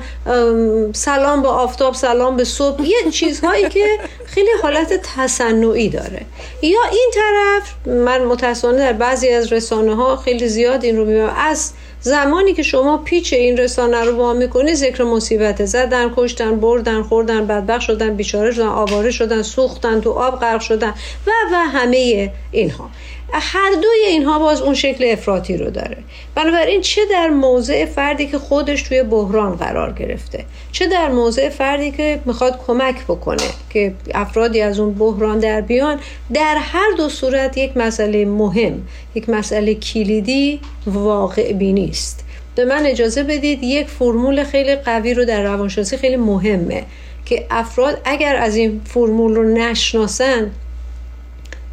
سلام 0.94 1.42
به 1.42 1.48
آفتاب 1.48 1.94
سلام 1.94 2.38
به 2.38 2.44
صبح. 2.44 2.86
یه 2.86 3.12
چیزهایی 3.12 3.70
که 3.70 3.86
خیلی 4.26 4.50
حالت 4.62 4.94
تصنعی 5.16 5.90
داره. 5.90 6.26
یا 6.62 6.80
این 6.92 7.12
طرف 7.14 7.88
من 7.88 8.26
متاسفانه 8.26 8.78
در 8.78 8.94
بعضی 8.94 9.30
از 9.30 9.54
رسانه 9.54 9.96
ها 9.96 10.16
خیلی 10.16 10.48
زیاد 10.48 10.84
این 10.84 10.98
رو 10.98 11.06
می‌بینم. 11.06 11.36
از 11.38 11.72
زمانی 12.02 12.54
که 12.54 12.64
شما 12.64 12.98
پیچ 12.98 13.34
این 13.34 13.58
رسانه 13.58 14.04
رو 14.04 14.16
وا 14.16 14.34
می‌کنی 14.34 14.76
ذکر 14.76 15.04
مصیبت 15.04 15.66
زدن 15.66 16.14
کشتن 16.18 16.60
بردن 16.60 17.02
خوردن 17.02 17.48
بدبخ 17.48 17.82
شدن 17.82 18.16
بیچاره 18.16 18.52
شدن 18.52 18.68
آواره 18.68 19.12
شدن 19.12 19.42
سوختن 19.42 20.02
تو 20.02 20.12
آب 20.12 20.40
غرق 20.40 20.62
شدن 20.62 20.94
و 21.28 21.32
و 21.52 21.56
همه 21.56 22.32
اینها. 22.52 22.90
هر 23.40 23.72
دوی 23.72 24.06
اینها 24.08 24.40
باز 24.40 24.62
اون 24.62 24.74
شکل 24.74 25.12
افراطی 25.12 25.58
رو 25.58 25.70
داره. 25.70 25.98
بنابراین 26.36 26.82
چه 26.82 27.02
در 27.12 27.30
موضع 27.30 27.86
فردی 27.86 28.28
که 28.28 28.38
خودش 28.38 28.82
توی 28.82 29.04
بحران 29.04 29.56
قرار 29.56 29.94
گرفته 29.94 30.46
چه 30.72 30.88
در 30.88 31.10
موضع 31.10 31.50
فردی 31.50 31.92
که 31.92 32.20
می‌خواد 32.26 32.60
کمک 32.68 33.04
بکنه 33.04 33.44
که 33.70 33.94
افرادی 34.14 34.62
از 34.62 34.80
اون 34.80 34.94
بحران 34.94 35.40
در 35.40 35.62
بیان 35.62 36.00
در 36.34 36.58
هر 36.60 36.92
دو 36.98 37.10
صورت 37.10 37.58
یک 37.58 37.78
مسئله 37.78 38.26
مهم 38.26 38.88
یک 39.16 39.30
مسئله 39.30 39.76
کلیدی 39.76 40.60
واقع 40.86 41.54
بینی 41.54 41.90
است. 41.90 42.26
به 42.56 42.66
من 42.66 42.86
اجازه 42.86 43.24
بدید 43.24 43.64
یک 43.64 43.88
فرمول 43.88 44.44
خیلی 44.44 44.76
قوی 44.76 45.14
رو 45.14 45.26
در 45.26 45.44
روانشناسی 45.44 45.98
خیلی 45.98 46.16
مهمه 46.16 46.84
که 47.26 47.46
افراد 47.52 48.02
اگر 48.06 48.36
از 48.36 48.56
این 48.56 48.82
فرمول 48.86 49.36
رو 49.36 49.44
نشناسن 49.44 50.52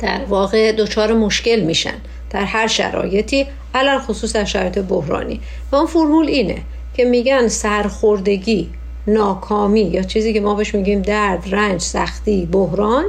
در 0.01 0.25
واقع 0.25 0.73
دچار 0.73 1.13
مشکل 1.13 1.61
میشن 1.61 1.95
در 2.31 2.45
هر 2.45 2.67
شرایطی 2.67 3.47
علل 3.75 3.99
خصوص 3.99 4.33
در 4.33 4.45
شرایط 4.45 4.79
بحرانی. 4.79 5.41
و 5.73 5.77
اون 5.77 5.87
فرمول 5.87 6.27
اینه 6.27 6.63
که 6.95 7.05
میگن 7.05 7.49
سرخوردگی 7.49 8.71
ناکامی 9.07 9.81
یا 9.81 10.03
چیزی 10.03 10.33
که 10.33 10.41
ما 10.41 10.55
بهش 10.55 10.75
میگیم 10.75 11.03
درد 11.03 11.55
رنج 11.55 11.81
سختی 11.81 12.47
بحران 12.47 13.05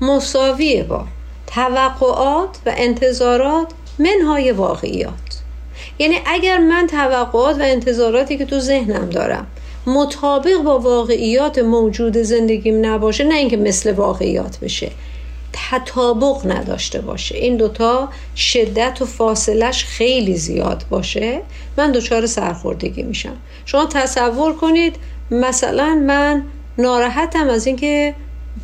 مساویه 0.00 0.82
با 0.82 1.04
توقعات 1.46 2.58
و 2.66 2.72
انتظارات 2.76 3.72
منهای 3.98 4.52
واقعیات. 4.52 5.12
یعنی 5.98 6.16
اگر 6.26 6.58
من 6.58 6.86
توقعات 6.86 7.56
و 7.56 7.62
انتظاراتی 7.62 8.38
که 8.38 8.44
تو 8.44 8.60
ذهنم 8.60 9.10
دارم 9.10 9.46
مطابق 9.86 10.58
با 10.64 10.78
واقعیات 10.78 11.58
موجود 11.58 12.16
زندگیم 12.16 12.86
نباشه 12.86 13.24
نه 13.24 13.34
اینکه 13.34 13.56
مثل 13.56 13.92
واقعیات 13.92 14.60
بشه. 14.60 14.90
تطابق 15.70 16.46
نداشته 16.46 17.00
باشه. 17.00 17.36
این 17.36 17.56
دوتا 17.56 18.08
شدت 18.36 19.02
و 19.02 19.04
فاصلش 19.04 19.84
خیلی 19.84 20.36
زیاد 20.36 20.84
باشه. 20.90 21.42
من 21.78 21.92
دچار 21.92 22.26
سرخوردگی 22.26 23.02
میشم. 23.02 23.36
شما 23.64 23.86
تصور 23.86 24.56
کنید 24.56 24.96
مثلا 25.30 25.94
من 26.06 26.44
ناراحتم 26.78 27.48
از 27.48 27.66
اینکه 27.66 28.14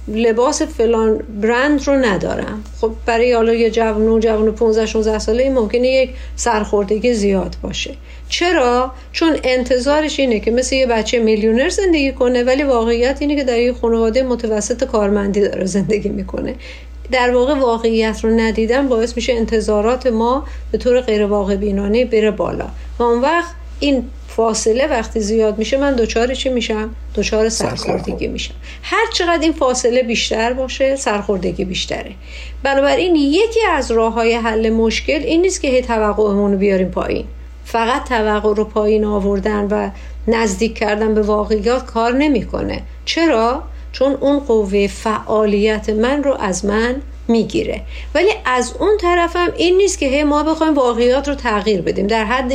لباس 0.09 0.63
فلان 0.63 1.19
برند 1.43 1.87
رو 1.87 1.93
ندارم. 1.93 2.65
خب 2.81 2.93
برای 3.07 3.33
حالا 3.33 3.55
یه 3.55 3.71
جوون 3.71 4.21
جوون 4.21 4.51
15 4.51 4.87
16 4.87 5.19
ساله 5.19 5.51
ممکنه 5.51 5.89
یک 5.89 6.11
سرخوردگی 6.37 7.15
زیاد 7.15 7.57
باشه. 7.63 7.95
چرا؟ 8.29 8.93
چون 9.13 9.37
انتظارش 9.45 10.21
اینه 10.21 10.41
که 10.41 10.51
مثل 10.51 10.77
یه 10.77 10.87
بچه 10.87 11.19
میلیونر 11.19 11.69
زندگی 11.69 12.13
کنه 12.13 12.43
ولی 12.43 12.63
واقعیت 12.63 13.17
اینه 13.21 13.37
که 13.37 13.45
در 13.45 13.59
یه 13.59 13.73
خانواده 13.73 14.23
متوسط 14.23 14.85
کارمندی 14.85 15.41
داره 15.41 15.65
زندگی 15.65 16.09
می‌کنه. 16.09 16.55
در 17.11 17.31
واقع 17.31 17.55
واقعیت 17.55 18.21
رو 18.25 18.31
ندیدن 18.31 18.89
باعث 18.89 19.17
میشه 19.17 19.33
انتظارات 19.33 20.07
ما 20.07 20.45
به 20.73 20.79
طور 20.79 21.01
غیر 21.01 21.27
واقع 21.27 21.57
بینانه 21.57 22.05
بره 22.05 22.31
بالا. 22.31 22.67
و 22.99 23.03
اون 23.03 23.21
وقت 23.21 23.55
این 23.81 24.05
فاصله 24.37 24.87
وقتی 24.87 25.21
زیاد 25.21 25.59
میشه 25.59 25.77
من 25.77 25.97
دچار 25.97 26.35
چی 26.35 26.49
میشم؟ 26.49 26.95
دچار 27.15 27.49
سرخوردگی. 27.49 28.27
میشم. 28.29 28.55
هر 28.83 29.07
چقدر 29.13 29.43
این 29.43 29.53
فاصله 29.53 30.03
بیشتر 30.03 30.53
باشه 30.53 30.97
سرخوردگی 30.97 31.65
بیشتره. 31.65 32.13
بنابراین 32.63 33.17
یکی 33.17 33.61
از 33.71 33.91
راه 33.91 34.13
های 34.13 34.35
حل 34.35 34.71
مشکل 34.71 35.23
این 35.23 35.41
نیست 35.41 35.63
که 35.63 35.69
هی 35.69 35.83
توقعمون 35.83 36.53
رو 36.53 36.59
بیاریم 36.59 36.89
پایین. 36.89 37.25
فقط 37.65 38.09
توقع 38.09 38.55
رو 38.55 38.65
پایین 38.65 39.05
آوردن 39.05 39.69
و 39.71 39.91
نزدیک 40.29 40.79
کردن 40.79 41.15
به 41.15 41.23
واقعیات 41.23 41.87
کار 41.87 42.13
نمی‌کنه. 42.13 42.83
چرا؟ 43.05 43.63
چون 43.93 44.13
اون 44.21 44.39
قوه 44.39 44.87
فعالیت 44.87 45.89
من 45.91 46.23
رو 46.23 46.35
از 46.41 46.65
من 46.65 47.03
می‌گیره. 47.29 47.81
ولی 48.15 48.31
از 48.45 48.75
اون 48.79 48.97
طرفم 49.01 49.53
این 49.57 49.77
نیست 49.77 49.99
که 49.99 50.07
هی 50.07 50.25
ما 50.25 50.43
بخوایم 50.43 50.75
واقعیات 50.75 51.29
رو 51.29 51.35
تغییر 51.35 51.83
بدیم. 51.83 52.07
در 52.07 52.25
حد 52.25 52.53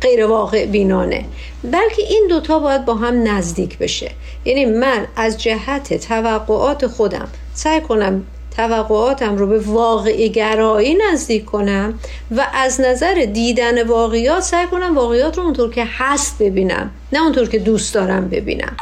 غیر 0.00 0.26
واقع 0.26 0.66
بینانه. 0.66 1.24
بلکه 1.64 2.02
این 2.08 2.26
دوتا 2.28 2.58
باید 2.58 2.84
با 2.84 2.94
هم 2.94 3.28
نزدیک 3.28 3.78
بشه. 3.78 4.10
یعنی 4.44 4.64
من 4.64 5.06
از 5.16 5.42
جهت 5.42 6.06
توقعات 6.06 6.86
خودم 6.86 7.28
سعی 7.54 7.80
کنم 7.80 8.26
توقعاتم 8.56 9.36
رو 9.36 9.46
به 9.46 9.58
واقعی 9.58 10.28
گرایی 10.28 10.94
نزدیک 10.94 11.44
کنم 11.44 11.98
و 12.36 12.46
از 12.54 12.80
نظر 12.80 13.14
دیدن 13.32 13.86
واقعیات 13.86 14.42
سعی 14.42 14.66
کنم 14.66 14.96
واقعیات 14.96 15.38
رو 15.38 15.44
اونطور 15.44 15.70
که 15.70 15.84
هست 15.98 16.38
ببینم 16.38 16.90
نه 17.12 17.22
اونطور 17.22 17.48
که 17.48 17.58
دوست 17.58 17.94
دارم 17.94 18.28
ببینم. 18.28 18.76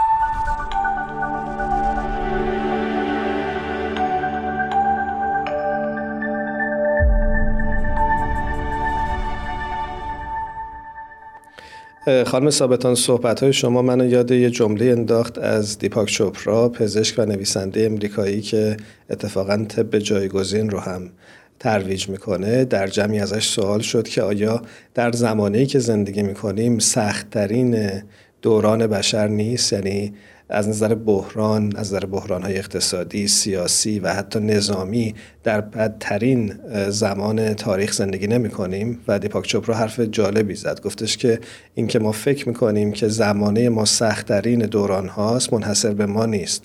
خانم 12.06 12.50
ثابتان 12.50 12.94
صحبت 12.94 13.42
های 13.42 13.52
شما 13.52 13.82
منو 13.82 14.06
یاد 14.06 14.30
یه 14.30 14.50
جمله 14.50 14.84
انداخت 14.84 15.38
از 15.38 15.78
دیپاک 15.78 16.08
چوپرا 16.08 16.68
پزشک 16.68 17.18
و 17.18 17.26
نویسنده 17.26 17.86
امریکایی 17.86 18.40
که 18.40 18.76
اتفاقا 19.10 19.64
طب 19.68 19.98
جایگزین 19.98 20.70
رو 20.70 20.78
هم 20.78 21.10
ترویج 21.58 22.08
می‌کنه. 22.08 22.64
در 22.64 22.86
جمعی 22.86 23.20
ازش 23.20 23.48
سوال 23.48 23.80
شد 23.80 24.08
که 24.08 24.22
آیا 24.22 24.62
در 24.94 25.12
زمانی 25.12 25.66
که 25.66 25.78
زندگی 25.78 26.22
می‌کنیم 26.22 26.78
سختترین 26.78 28.02
دوران 28.42 28.86
بشر 28.86 29.28
نیست؟ 29.28 29.72
یعنی 29.72 30.14
از 30.52 30.68
نظر 30.68 30.94
بحران 30.94 31.76
از 31.76 31.86
نظر 31.86 32.06
بحران 32.06 32.42
های 32.42 32.58
اقتصادی 32.58 33.28
سیاسی 33.28 33.98
و 33.98 34.12
حتی 34.12 34.40
نظامی 34.40 35.14
در 35.42 35.60
بدترین 35.60 36.54
زمان 36.88 37.54
تاریخ 37.54 37.92
زندگی 37.92 38.26
نمی 38.26 38.50
کنیم 38.50 39.00
و 39.08 39.18
دیپاک 39.18 39.46
چوپرا 39.46 39.74
حرف 39.74 40.00
جالبی 40.00 40.54
زد. 40.54 40.80
گفتش 40.80 41.16
که 41.16 41.40
اینکه 41.74 41.98
ما 41.98 42.12
فکر 42.12 42.48
می 42.48 42.54
کنیم 42.54 42.92
که 42.92 43.08
زمانه 43.08 43.68
ما 43.68 43.84
سختترین 43.84 44.58
دوران 44.58 45.08
هاست 45.08 45.52
منحصر 45.52 45.94
به 45.94 46.06
ما 46.06 46.26
نیست 46.26 46.64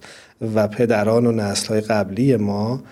و 0.55 0.67
پدران 0.67 1.25
و 1.25 1.31
نسل 1.31 1.67
های 1.67 1.81
قبلی 1.81 2.35
ما 2.35 2.83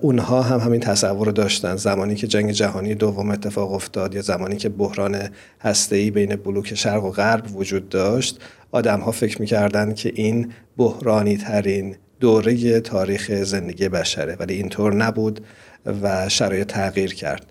اونها 0.00 0.42
هم 0.42 0.58
همین 0.60 0.80
تصور 0.80 1.26
رو 1.26 1.32
داشتن. 1.32 1.76
زمانی 1.76 2.14
که 2.14 2.26
جنگ 2.26 2.50
جهانی 2.50 2.94
دوم 2.94 3.30
اتفاق 3.30 3.72
افتاد 3.72 4.14
یا 4.14 4.22
زمانی 4.22 4.56
که 4.56 4.68
بحران 4.68 5.28
هسته‌ای 5.60 6.10
بین 6.10 6.36
بلوک 6.36 6.74
شرق 6.74 7.04
و 7.04 7.10
غرب 7.10 7.56
وجود 7.56 7.88
داشت 7.88 8.40
آدم 8.72 9.00
ها 9.00 9.12
فکر 9.12 9.40
می‌کردن 9.40 9.94
که 9.94 10.12
این 10.14 10.52
بحرانی 10.76 11.36
ترین 11.36 11.96
دوره 12.20 12.80
تاریخ 12.80 13.30
زندگی 13.42 13.88
بشره 13.88 14.36
ولی 14.40 14.54
اینطور 14.54 14.94
نبود 14.94 15.40
و 16.02 16.28
شرایط 16.28 16.66
تغییر 16.66 17.14
کرد. 17.14 17.46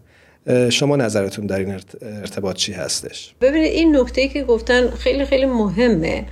شما 0.69 0.95
نظرتون 0.95 1.45
در 1.45 1.59
این 1.59 1.79
ارتباط 2.01 2.55
چی 2.55 2.73
هستش؟ 2.73 3.35
ببینید 3.41 3.71
این 3.71 3.97
نکته 3.97 4.27
که 4.27 4.43
گفتن 4.43 4.89
خیلی 4.89 5.25
خیلی 5.25 5.45
مهمه. 5.45 6.25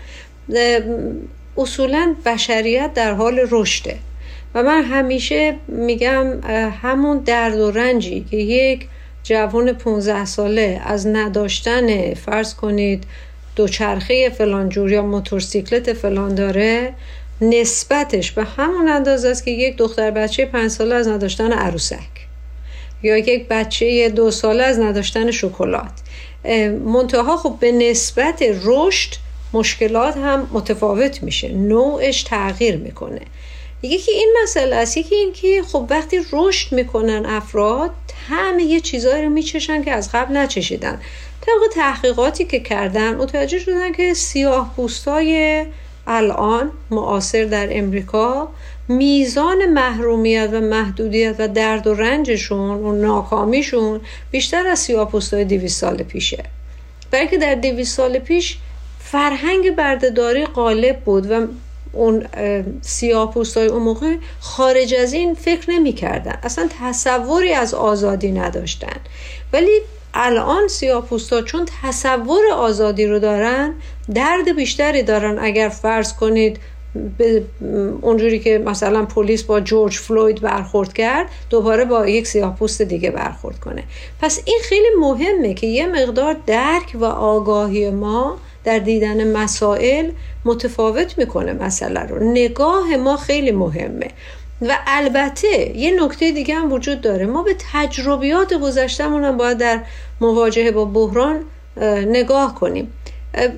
اصولا 1.58 2.16
بشریت 2.26 2.94
در 2.94 3.14
حال 3.14 3.48
رشده. 3.52 3.96
و 4.56 4.64
من 4.64 4.84
همیشه 4.84 5.56
میگم 5.68 6.42
همون 6.82 7.18
درد 7.18 7.60
و 7.60 7.72
رنجی 7.72 8.26
که 8.32 8.38
یک 8.38 8.88
جوان 9.24 9.74
15 9.74 10.26
ساله 10.26 10.82
از 10.86 11.08
نداشتن 11.08 12.14
فرض 12.14 12.54
کنید 12.56 13.04
دوچرخه 13.56 14.30
فلان 14.30 14.70
جور 14.70 14.92
یا 14.92 15.02
موتورسیکلت 15.02 15.94
فلان 15.94 16.36
داره 16.36 16.94
نسبتش 17.42 18.32
به 18.32 18.44
همون 18.44 18.88
اندازه 18.88 19.30
است 19.30 19.46
که 19.46 19.52
یک 19.52 19.78
دختر 19.78 20.12
بچه 20.12 20.46
پنج 20.46 20.72
ساله 20.72 20.96
از 20.96 21.08
نداشتن 21.08 21.52
عروسک 21.52 22.28
یا 23.04 23.18
یک 23.18 23.48
بچه 23.48 24.10
دو 24.10 24.32
ساله 24.32 24.64
از 24.64 24.80
نداشتن 24.80 25.32
شکلات. 25.32 25.92
منتها 26.86 27.38
خب 27.38 27.58
به 27.60 27.72
نسبت 27.72 28.44
رشد 28.64 29.14
مشکلات 29.54 30.18
هم 30.18 30.50
متفاوت 30.52 31.24
میشه 31.24 31.50
نوعش 31.50 32.24
تغییر 32.24 32.78
می‌کنه. 32.78 33.22
یکی 33.84 34.12
این 34.12 34.38
مسئله 34.44 34.76
است. 34.76 34.98
یکی 34.98 35.16
این 35.16 35.34
که 35.34 35.64
خب 35.64 35.88
وقتی 35.90 36.20
رشد 36.32 36.72
می‌کنن 36.72 37.26
افراد 37.26 37.92
همه 38.30 38.64
یه 38.64 38.80
چیزایی 38.80 39.24
رو 39.24 39.30
میچشن 39.30 39.84
که 39.84 39.92
از 39.92 40.12
قبل 40.12 40.38
نچشیدن. 40.38 41.02
طبق 41.42 41.74
تحقیقاتی 41.74 42.46
که 42.46 42.60
کردن 42.60 43.16
متوجه 43.16 43.60
شدن 43.60 43.92
که 43.92 44.14
سیاه 44.14 44.74
پوستای 44.76 45.66
الان 46.08 46.72
معاصر 46.92 47.46
در 47.46 47.68
امریکا 47.72 48.50
میزان 48.88 49.66
محرومیت 49.66 50.50
و 50.54 50.62
محدودیت 50.62 51.36
و 51.40 51.48
درد 51.48 51.88
و 51.88 51.94
رنجشون 51.94 52.70
و 52.70 52.92
ناکامیشون 52.92 54.02
بیشتر 54.32 54.68
از 54.68 54.80
سیاه 54.80 55.12
پوستای 55.12 55.46
دیویس 55.46 55.80
سال 55.80 55.98
پیشه. 55.98 56.44
بلکه 57.12 57.38
در 57.38 57.56
دیویس 57.56 57.96
سال 57.96 58.20
پیش 58.20 58.58
فرهنگ 59.00 59.76
بردهداری 59.76 60.46
غالب 60.46 61.00
بود 61.00 61.32
و 61.32 61.48
اون 61.94 62.26
سیاه 62.82 63.34
پوستای 63.34 63.68
اون 63.68 63.82
موقع 63.82 64.16
خارج 64.40 64.94
از 64.94 65.14
این 65.14 65.34
فکر 65.34 65.72
نمی 65.72 65.94
کردن. 65.94 66.40
اصلا 66.44 66.70
تصوری 66.82 67.54
از 67.54 67.74
آزادی 67.74 68.32
نداشتن. 68.32 68.98
ولی 69.54 69.82
الان 70.14 70.68
سیاپوستا 70.68 71.42
چون 71.42 71.68
تصور 71.84 72.42
آزادی 72.54 73.06
رو 73.06 73.20
دارن 73.20 73.74
درد 74.14 74.56
بیشتری 74.56 75.04
دارن. 75.04 75.40
اگر 75.40 75.70
فرض 75.70 76.14
کنید 76.14 76.60
به 77.18 77.44
اونجوری 78.02 78.40
که 78.40 78.58
مثلا 78.58 79.06
پلیس 79.06 79.44
با 79.44 79.60
جورج 79.60 79.98
فلوید 79.98 80.42
برخورد 80.42 80.94
کرد 80.94 81.30
دوباره 81.50 81.86
با 81.86 82.08
یک 82.08 82.28
سیاپوست 82.28 82.82
دیگه 82.82 83.12
برخورد 83.12 83.60
کنه. 83.60 83.84
پس 84.22 84.42
این 84.46 84.60
خیلی 84.64 84.88
مهمه 85.00 85.54
که 85.54 85.68
یه 85.68 85.88
مقدار 85.88 86.36
درک 86.48 86.92
و 86.96 87.06
آگاهی 87.06 87.90
ما 87.90 88.38
در 88.64 88.80
دیدن 88.80 89.32
مسائل 89.32 90.12
متفاوت 90.46 91.18
می‌کنه 91.18 91.54
مسئله 91.54 92.00
رو. 92.00 92.32
نگاه 92.32 92.96
ما 92.96 93.18
خیلی 93.18 93.52
مهمه. 93.52 94.08
و 94.62 94.78
البته 94.88 95.78
یه 95.78 96.04
نکته 96.04 96.32
دیگه 96.32 96.56
هم 96.56 96.72
وجود 96.72 97.02
داره. 97.02 97.26
ما 97.26 97.44
به 97.44 97.56
تجربیات 97.74 98.54
گذشتمون 98.54 99.24
هم 99.24 99.38
باید 99.38 99.58
در 99.58 99.80
مواجهه 100.22 100.72
با 100.72 100.86
بحران 100.86 101.40
نگاه 102.08 102.56
کنیم. 102.56 102.94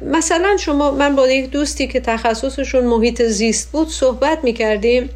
مثلا 0.06 0.58
شما 0.58 0.92
من 0.92 1.16
با 1.16 1.28
یک 1.28 1.50
دوستی 1.50 1.88
که 1.88 2.00
تخصصشون 2.00 2.86
محیط 2.86 3.22
زیست 3.22 3.72
بود 3.72 3.90
صحبت 3.90 4.44
می‌کردیم 4.44 5.10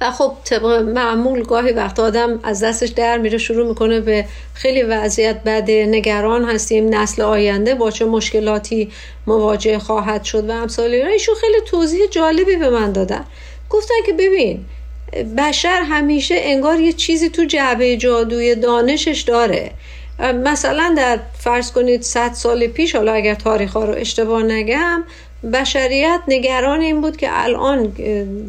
و 0.00 0.10
خب 0.10 0.32
طبق 0.44 0.64
معمول 0.64 1.42
گاهی 1.42 1.72
وقت 1.72 2.00
آدم 2.00 2.40
از 2.42 2.64
دستش 2.64 2.88
در 2.88 3.18
میره 3.18 3.38
شروع 3.38 3.68
می‌کنه 3.68 4.00
به 4.00 4.24
خیلی 4.54 4.82
وضعیت 4.82 5.40
بده 5.46 5.86
نگران 5.86 6.44
هستیم. 6.44 6.94
نسل 6.94 7.22
آینده 7.22 7.74
با 7.74 7.90
چه 7.90 8.04
مشکلاتی 8.04 8.90
مواجه 9.26 9.78
خواهد 9.78 10.24
شد 10.24 10.50
و 10.50 10.52
امثال 10.52 10.94
ایشون 10.94 11.34
خیلی 11.34 11.60
توضیح 11.66 12.06
جالبی 12.06 12.56
به 12.56 12.70
من 12.70 12.92
دادن. 12.92 13.24
گفتن 13.70 13.94
که 14.06 14.12
ببین 14.12 14.64
بشر 15.38 15.82
همیشه 15.82 16.34
انگار 16.38 16.80
یه 16.80 16.92
چیزی 16.92 17.28
تو 17.28 17.44
جعبه 17.44 17.96
جادوی 17.96 18.54
دانشش 18.54 19.20
داره. 19.20 19.70
مثلا 20.44 20.94
در 20.96 21.18
فرض 21.38 21.72
کنید 21.72 22.02
100 22.02 22.32
سال 22.32 22.66
پیش 22.66 22.96
حالا 22.96 23.12
اگر 23.12 23.34
تاریخ 23.34 23.72
ها 23.72 23.84
رو 23.84 23.94
اشتباه 23.94 24.42
نگم 24.42 25.04
بشریت 25.52 26.20
نگران 26.28 26.80
این 26.80 27.00
بود 27.00 27.16
که 27.16 27.28
الان 27.30 27.92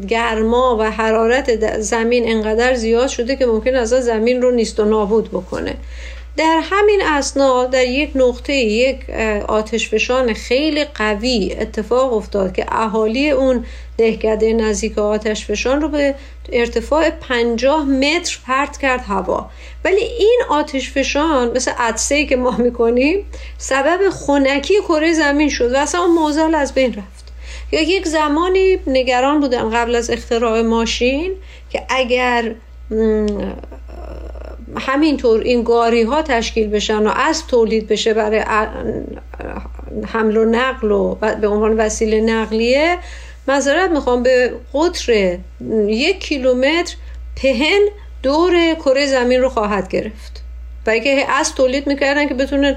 گرما 0.08 0.76
و 0.80 0.90
حرارت 0.90 1.80
زمین 1.80 2.28
انقدر 2.28 2.74
زیاد 2.74 3.08
شده 3.08 3.36
که 3.36 3.46
ممکن 3.46 3.74
از 3.74 3.88
زمین 3.88 4.42
رو 4.42 4.50
نیست 4.50 4.80
و 4.80 4.84
نابود 4.84 5.28
بکنه. 5.28 5.74
در 6.36 6.60
همین 6.62 7.00
اسنا 7.04 7.64
در 7.64 7.84
یک 7.84 8.10
نقطه 8.14 8.52
یک 8.54 9.10
آتشفشان 9.48 10.32
خیلی 10.34 10.84
قوی 10.84 11.56
اتفاق 11.60 12.12
افتاد 12.12 12.52
که 12.52 12.66
اهالی 12.68 13.30
اون 13.30 13.64
دهکده 13.96 14.52
نزدیک 14.52 14.98
آتشفشان 14.98 15.80
رو 15.80 15.88
به 15.88 16.14
ارتفاع 16.52 17.10
50 17.10 17.84
متر 17.84 18.38
پرت 18.46 18.76
کرد 18.76 19.00
هوا. 19.08 19.50
ولی 19.84 20.02
این 20.02 20.40
آتشفشان 20.48 21.50
مثل 21.56 21.70
عدسه 21.78 22.26
که 22.26 22.36
ما 22.36 22.50
می‌کنیم 22.50 23.26
سبب 23.58 24.10
خونکی 24.10 24.74
کره 24.88 25.12
زمین 25.12 25.48
شد 25.48 25.72
و 25.72 25.76
اصلا 25.76 26.00
اون 26.00 26.14
موزل 26.14 26.54
از 26.54 26.74
بین 26.74 26.94
رفت. 26.94 27.32
یا 27.72 27.80
یک 27.80 28.08
زمانی 28.08 28.78
نگران 28.86 29.40
بودن 29.40 29.70
قبل 29.70 29.94
از 29.94 30.10
اختراع 30.10 30.62
ماشین 30.62 31.32
که 31.70 31.82
اگر 31.88 32.54
همینطور 34.78 35.40
این 35.40 35.62
گاری 35.62 36.02
ها 36.02 36.22
تشکیل 36.22 36.70
بشن 36.70 37.06
و 37.06 37.10
از 37.16 37.46
تولید 37.46 37.88
بشه 37.88 38.14
برای 38.14 38.44
حمل 40.06 40.36
و 40.36 40.44
نقل 40.44 40.90
و 40.90 41.14
به 41.14 41.48
عنوان 41.48 41.76
وسیله 41.76 42.20
نقلیه 42.20 42.98
مذارت 43.48 43.90
می‌خوام 43.90 44.22
به 44.22 44.52
قطر 44.74 45.38
یک 45.88 46.20
کیلومتر 46.20 46.94
پهن 47.36 47.80
دور 48.22 48.74
کره 48.74 49.06
زمین 49.06 49.40
رو 49.40 49.48
خواهد 49.48 49.88
گرفت. 49.88 50.42
برای 50.84 51.00
که 51.00 51.24
از 51.28 51.54
تولید 51.54 51.86
می‌کردن 51.86 52.28
که 52.28 52.34
بتونه 52.34 52.76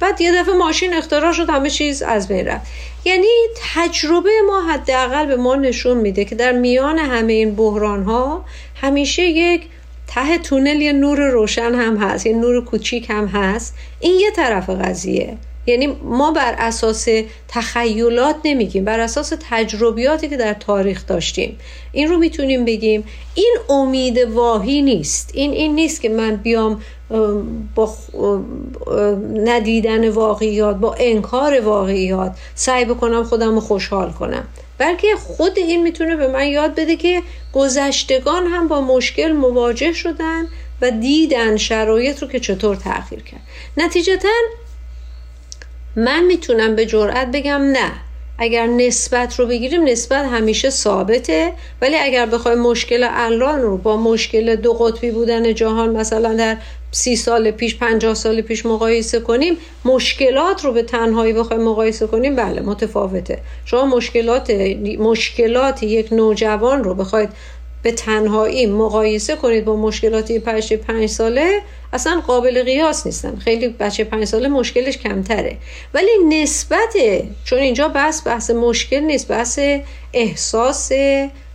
بعد 0.00 0.20
یه 0.20 0.42
دفعه 0.42 0.54
ماشین 0.54 0.94
اختراع 0.94 1.32
شد 1.32 1.50
همه 1.50 1.70
چیز 1.70 2.02
از 2.02 2.28
بین 2.28 2.46
رفت. 2.46 2.66
یعنی 3.04 3.28
تجربه 3.74 4.30
ما 4.46 4.62
حداقل 4.62 5.26
به 5.26 5.36
ما 5.36 5.54
نشون 5.54 5.96
میده 5.96 6.24
که 6.24 6.34
در 6.34 6.52
میان 6.52 6.98
همه 6.98 7.32
این 7.32 7.54
بحران 7.54 8.02
ها 8.02 8.44
همیشه 8.82 9.22
یک 9.22 9.62
ته 10.06 10.38
تونل 10.38 10.80
یه 10.80 10.92
نور 10.92 11.30
روشن 11.30 11.74
هم 11.74 11.96
هست 11.96 12.26
یه 12.26 12.32
نور 12.32 12.64
کوچیک 12.64 13.10
هم 13.10 13.26
هست. 13.26 13.74
این 14.00 14.20
یه 14.20 14.30
طرف 14.30 14.70
قضیه. 14.70 15.36
یعنی 15.66 15.86
ما 15.86 16.30
بر 16.30 16.54
اساس 16.58 17.08
تخیلات 17.48 18.36
نمیگیم 18.44 18.84
بر 18.84 19.00
اساس 19.00 19.32
تجربیاتی 19.50 20.28
که 20.28 20.36
در 20.36 20.54
تاریخ 20.54 21.06
داشتیم. 21.06 21.58
این 21.92 22.08
رو 22.08 22.16
می‌تونیم 22.16 22.64
بگیم 22.64 23.04
این 23.34 23.56
امید 23.68 24.18
واهی 24.18 24.82
نیست. 24.82 25.30
این 25.34 25.52
این 25.52 25.74
نیست 25.74 26.00
که 26.00 26.08
من 26.08 26.36
بیام 26.36 26.82
با 27.74 27.94
ندیدن 29.34 30.08
واقعیات 30.08 30.76
با 30.76 30.94
انکار 30.98 31.60
واقعیات 31.60 32.32
سعی 32.54 32.84
بکنم 32.84 33.24
خودم 33.24 33.54
رو 33.54 33.60
خوشحال 33.60 34.12
کنم. 34.12 34.48
بلکه 34.78 35.08
خود 35.16 35.58
این 35.58 35.82
می‌تونه 35.82 36.16
به 36.16 36.28
من 36.28 36.48
یاد 36.48 36.74
بده 36.74 36.96
که 36.96 37.22
گذشتگان 37.52 38.46
هم 38.46 38.68
با 38.68 38.80
مشکل 38.80 39.32
مواجه 39.32 39.92
شدن 39.92 40.46
و 40.80 40.90
دیدن 40.90 41.56
شرایط 41.56 42.22
رو 42.22 42.28
که 42.28 42.40
چطور 42.40 42.76
تغییر 42.76 43.22
کرد. 43.22 43.40
نتیجتا 43.76 44.28
من 45.96 46.24
می‌تونم 46.24 46.76
به 46.76 46.86
جرئت 46.86 47.28
بگم 47.32 47.62
نه. 47.62 47.92
اگر 48.38 48.66
نسبت 48.66 49.38
رو 49.38 49.46
بگیریم 49.46 49.84
نسبت 49.84 50.26
همیشه 50.26 50.70
ثابته. 50.70 51.52
ولی 51.82 51.96
اگر 51.96 52.26
بخوایم 52.26 52.58
مشکل 52.58 53.08
الان 53.10 53.62
رو 53.62 53.76
با 53.76 53.96
مشکل 53.96 54.56
دو 54.56 54.72
قطبی 54.72 55.10
بودن 55.10 55.54
جهان 55.54 55.96
مثلا 55.96 56.34
در 56.34 56.56
سی 56.90 57.16
سال 57.16 57.50
پیش 57.50 57.76
پنجاه 57.76 58.14
سال 58.14 58.40
پیش 58.40 58.66
مقایسه 58.66 59.20
کنیم 59.20 59.56
مشکلات 59.84 60.64
رو 60.64 60.72
به 60.72 60.82
تنهایی 60.82 61.32
بخوایم 61.32 61.62
مقایسه 61.62 62.06
کنیم 62.06 62.36
بله 62.36 62.60
متفاوته. 62.60 63.38
شما 63.64 63.86
مشکلات 63.86 64.50
مشکلات 64.98 65.82
یک 65.82 66.12
نوجوان 66.12 66.84
رو 66.84 66.94
بخواید 66.94 67.28
به 67.86 67.92
تنهایی 67.92 68.66
مقایسه 68.66 69.36
کنید 69.36 69.64
با 69.64 69.76
مشکلات 69.76 70.32
بچه 70.32 70.76
پنج 70.76 71.06
ساله 71.06 71.60
اصلا 71.92 72.22
قابل 72.26 72.62
قیاس 72.62 73.06
نیستن. 73.06 73.36
خیلی 73.36 73.68
بچه 73.68 74.04
پنج 74.04 74.24
ساله 74.24 74.48
مشکلش 74.48 74.98
کمتره. 74.98 75.56
ولی 75.94 76.10
نسبت 76.28 76.96
چون 77.44 77.58
اینجا 77.58 77.88
بحث 77.88 78.26
بحث 78.26 78.50
مشکل 78.50 79.00
نیست 79.00 79.28
بحث 79.28 79.60
احساس 80.12 80.92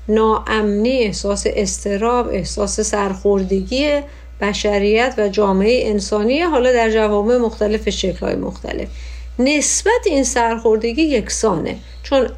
ناامنی 0.10 1.04
احساس 1.04 1.44
استراب 1.48 2.30
احساس 2.30 2.80
سرخوردگی 2.80 4.00
بشریت 4.42 5.14
و 5.18 5.28
جامعه 5.28 5.90
انسانی 5.90 6.42
حالا 6.42 6.74
در 6.74 6.92
جوامع 6.92 7.38
مختلف 7.38 7.90
شکلهای 7.90 8.36
مختلف. 8.36 8.88
نسبت 9.40 10.02
این 10.06 10.24
سرخوردگی 10.24 11.02
یکسانه. 11.02 11.78
چون 12.04 12.30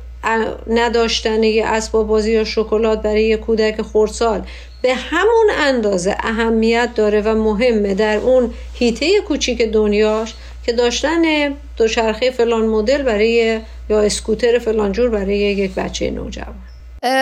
نداشتن 0.68 1.44
یه 1.44 1.66
اسباب 1.66 2.08
بازی 2.08 2.32
یا 2.32 2.44
شکلات 2.44 3.02
برای 3.02 3.28
یه 3.28 3.38
کودک 3.38 3.82
خردسال. 3.82 4.46
به 4.82 4.94
همون 4.94 5.50
اندازه 5.58 6.16
اهمیت 6.20 6.90
داره 6.96 7.22
و 7.22 7.36
مهمه 7.36 7.94
در 7.94 8.18
اون 8.18 8.54
هیته 8.74 9.22
کوچیک 9.28 9.62
دنیاش 9.62 10.34
که 10.66 10.74
داشتن 10.74 11.54
دوچرخه 11.78 12.32
فلان 12.32 12.66
مدل 12.66 13.04
برای 13.04 13.60
یا 13.90 14.02
اسکوتر 14.02 14.60
فلان 14.60 14.92
جور 14.92 15.10
برای 15.10 15.38
یک 15.38 15.76
بچه 15.76 16.12
نوجوان. 16.12 16.56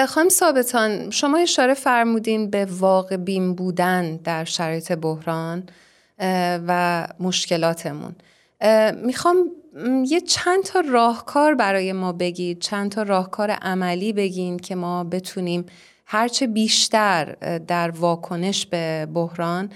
خانم 0.08 0.30
ثابتان 0.30 1.10
شما 1.10 1.38
اشاره 1.38 1.74
فرمودین 1.74 2.50
به 2.50 2.68
واقع 2.80 3.18
بین 3.18 3.56
بودن 3.56 4.16
در 4.16 4.44
شرایط 4.44 4.92
بحران 4.92 5.64
و 6.68 7.08
مشکلاتمون. 7.20 8.16
می‌خوام 9.04 9.50
یه 10.08 10.22
چند 10.22 10.64
تا 10.64 10.80
راهکار 10.80 11.56
برای 11.56 11.94
ما 11.94 12.12
بگید 12.12 12.60
چند 12.60 12.92
تا 12.92 13.04
راهکار 13.04 13.52
عملی 13.52 14.14
بگین 14.14 14.60
که 14.60 14.76
ما 14.76 15.04
بتونیم 15.04 15.66
هرچه 16.06 16.48
بیشتر 16.48 17.36
در 17.68 17.92
واکنش 17.92 18.66
به 18.66 19.08
بحران 19.14 19.70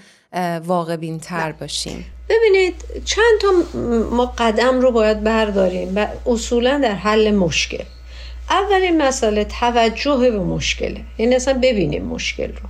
واقع 0.64 1.18
تر 1.18 1.52
باشیم. 1.52 2.04
ببینید 2.28 2.74
چند 3.04 3.40
تا 3.40 3.48
ما 4.10 4.26
قدم 4.26 4.80
رو 4.80 4.92
باید 4.92 5.24
برداریم 5.24 5.92
و 5.96 6.06
اصولا 6.26 6.80
در 6.82 6.94
حل 6.94 7.34
مشکل. 7.34 7.84
اولین 8.50 9.02
مسئله 9.02 9.44
توجه 9.44 10.30
به 10.30 10.38
مشکله. 10.38 11.00
یعنی 11.18 11.34
اصلا 11.34 11.58
ببینیم 11.62 12.04
مشکل 12.04 12.52
رو. 12.52 12.68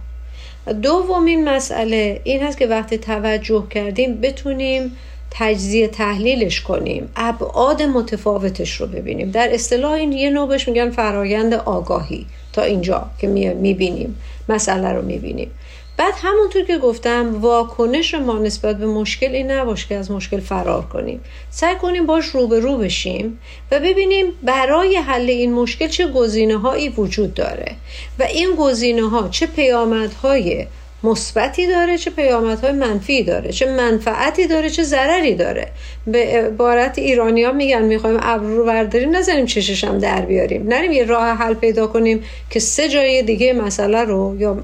دومین 0.72 1.48
مسئله 1.48 2.20
این 2.24 2.42
هست 2.42 2.58
که 2.58 2.66
وقتی 2.66 2.98
توجه 2.98 3.66
کردیم 3.70 4.20
بتونیم 4.20 4.96
تجزیه 5.38 5.88
تحلیلش 5.88 6.60
کنیم 6.60 7.08
ابعاد 7.16 7.82
متفاوتش 7.82 8.80
رو 8.80 8.86
ببینیم. 8.86 9.30
در 9.30 9.54
اصطلاح 9.54 9.92
این 9.92 10.12
یه 10.12 10.30
نوع 10.30 10.48
بهش 10.48 10.68
میگن 10.68 10.90
فرایند 10.90 11.54
آگاهی. 11.54 12.26
تا 12.52 12.62
اینجا 12.62 13.06
که 13.18 13.26
می‌بینیم 13.26 14.18
مسئله 14.48 14.92
رو 14.92 15.02
می‌بینیم. 15.02 15.50
بعد 15.96 16.14
همونطور 16.16 16.62
که 16.62 16.78
گفتم 16.78 17.40
واکنش 17.40 18.14
ما 18.14 18.38
نسبت 18.38 18.76
به 18.76 18.86
مشکل 18.86 19.34
این 19.34 19.50
نباشه 19.50 19.88
که 19.88 19.94
از 19.94 20.10
مشکل 20.10 20.40
فرار 20.40 20.82
کنیم. 20.82 21.20
سعی 21.50 21.74
کنیم 21.76 22.06
باش 22.06 22.26
روبرو 22.26 22.76
بشیم 22.76 23.38
و 23.70 23.80
ببینیم 23.80 24.26
برای 24.42 24.96
حل 24.96 25.30
این 25.30 25.52
مشکل 25.52 25.88
چه 25.88 26.06
گزینه 26.06 26.58
هایی 26.58 26.88
وجود 26.88 27.34
داره 27.34 27.72
و 28.18 28.22
این 28.22 28.54
گزینه 28.58 29.08
ها 29.08 29.28
چه 29.28 29.46
پیامدهای 29.46 30.66
مثبتی 31.06 31.66
داره 31.66 31.98
چه 31.98 32.10
پیامدهای 32.10 32.72
منفی 32.72 33.22
داره 33.22 33.52
چه 33.52 33.66
منفعتی 33.72 34.46
داره 34.46 34.70
چه 34.70 34.82
ضرری 34.82 35.34
داره. 35.34 35.68
به 36.06 36.18
عبارت 36.18 36.98
ایرانی 36.98 37.44
ها 37.44 37.52
میگن 37.52 37.82
می‌خوایم 37.82 38.18
ابرو 38.22 38.56
رو 38.56 38.64
برداریم 38.64 39.16
نزنیم 39.16 39.46
چشش 39.46 39.84
هم 39.84 39.98
در 39.98 40.20
بیاریم. 40.20 40.68
نریم 40.68 40.92
یه 40.92 41.04
راه 41.04 41.28
حل 41.28 41.54
پیدا 41.54 41.86
کنیم 41.86 42.24
که 42.50 42.60
سه 42.60 42.88
جای 42.88 43.22
دیگه 43.22 43.52
مسئله 43.52 44.04
رو 44.04 44.36
یا 44.38 44.62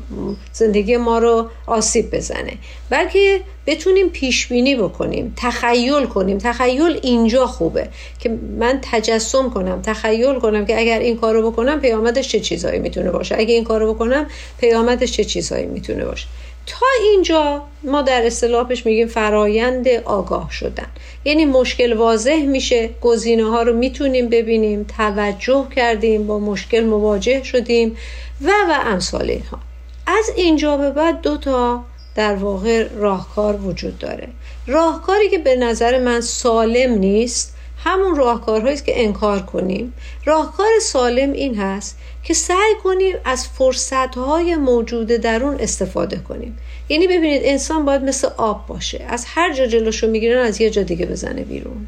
زندگی 0.52 0.96
ما 0.96 1.18
رو 1.18 1.50
آسیب 1.66 2.16
بزنه. 2.16 2.52
بلکه 2.90 3.40
بتونیم 3.66 4.09
پیش 4.09 4.46
بینی 4.46 4.77
بکنیم 4.77 5.35
تخیل 5.37 6.05
کنیم. 6.05 6.38
تخیل 6.38 7.01
اینجا 7.03 7.46
خوبه 7.46 7.88
که 8.20 8.38
من 8.59 8.79
تجسم 8.92 9.51
کنم 9.51 9.83
تخیل 9.83 10.38
کنم 10.38 10.66
که 10.66 10.79
اگر 10.79 10.98
این 10.98 11.16
کارو 11.16 11.51
بکنم 11.51 11.81
پیامدش 11.81 12.29
چه 12.29 12.40
چیزایی 12.40 12.79
می‌تونه 12.79 13.11
باشه. 13.11 13.35
اگر 13.38 13.55
این 13.55 13.64
کارو 13.64 13.94
بکنم 13.94 14.27
پیامدش 14.61 15.12
چه 15.12 15.25
چیزایی 15.25 15.66
می‌تونه 15.66 16.05
باشه. 16.05 16.27
تا 16.66 16.87
اینجا 17.03 17.62
ما 17.85 18.03
در 18.03 18.27
اصطلاحش 18.27 18.87
میگیم 18.87 19.07
فرایند 19.07 19.88
آگاه 19.88 20.51
شدن. 20.51 20.87
یعنی 21.25 21.44
مشکل 21.44 21.92
واضح 21.92 22.42
میشه 22.46 22.90
گزینه 23.01 23.51
ها 23.51 23.62
رو 23.62 23.77
می‌تونیم 23.77 24.29
ببینیم 24.29 24.87
توجه 24.96 25.66
کردیم 25.77 26.27
با 26.27 26.38
مشکل 26.38 26.85
مواجه 26.85 27.42
شدیم 27.42 27.96
و 28.40 28.51
و 28.68 28.72
امثال 28.85 29.31
اینها. 29.31 29.59
از 30.07 30.31
اینجا 30.37 30.77
به 30.77 30.90
بعد 30.90 31.20
دو 31.20 31.37
تا 31.37 31.85
در 32.14 32.35
واقع 32.35 32.88
راهکار 32.88 33.57
وجود 33.57 33.98
داره. 33.98 34.29
راهکاری 34.66 35.31
که 35.31 35.38
به 35.38 35.57
نظر 35.57 35.98
من 35.98 36.20
سالم 36.20 36.92
نیست 36.92 37.55
همون 37.85 38.16
راهکارهایی 38.16 38.77
که 38.77 39.05
انکار 39.05 39.40
کنیم. 39.40 39.94
راهکار 40.25 40.70
سالم 40.83 41.33
این 41.33 41.55
هست 41.55 41.98
که 42.25 42.35
سعی 42.35 42.75
کنیم 42.85 43.16
از 43.25 43.48
فرصتهای 43.48 44.57
موجود 44.57 45.07
در 45.07 45.42
اون 45.42 45.57
استفاده 45.61 46.16
کنیم. 46.16 46.59
یعنی 46.88 47.07
ببینید 47.07 47.42
انسان 47.44 47.85
باید 47.85 48.03
مثل 48.03 48.29
آب 48.37 48.66
باشه. 48.66 49.05
از 49.09 49.25
هر 49.29 49.53
جا 49.53 49.66
جلوشو 49.66 50.07
می‌گیرن 50.07 50.38
از 50.38 50.61
یه 50.61 50.70
جا 50.70 50.83
دیگه 50.83 51.07
بزنه 51.07 51.42
بیرون. 51.42 51.87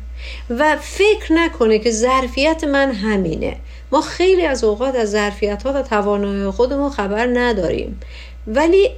و 0.50 0.76
فکر 0.76 1.32
نکنه 1.32 1.78
که 1.78 1.90
ظرفیت 1.90 2.64
من 2.64 2.92
همینه. 2.92 3.56
ما 3.92 4.00
خیلی 4.00 4.46
از 4.46 4.64
اوقات 4.64 4.94
از 4.94 5.10
ظرفیت 5.10 5.62
ها 5.62 5.72
و 5.72 5.82
توانایی 5.82 6.50
خودمون 6.50 6.90
خبر 6.90 7.26
نداریم. 7.26 8.00
ولی 8.46 8.90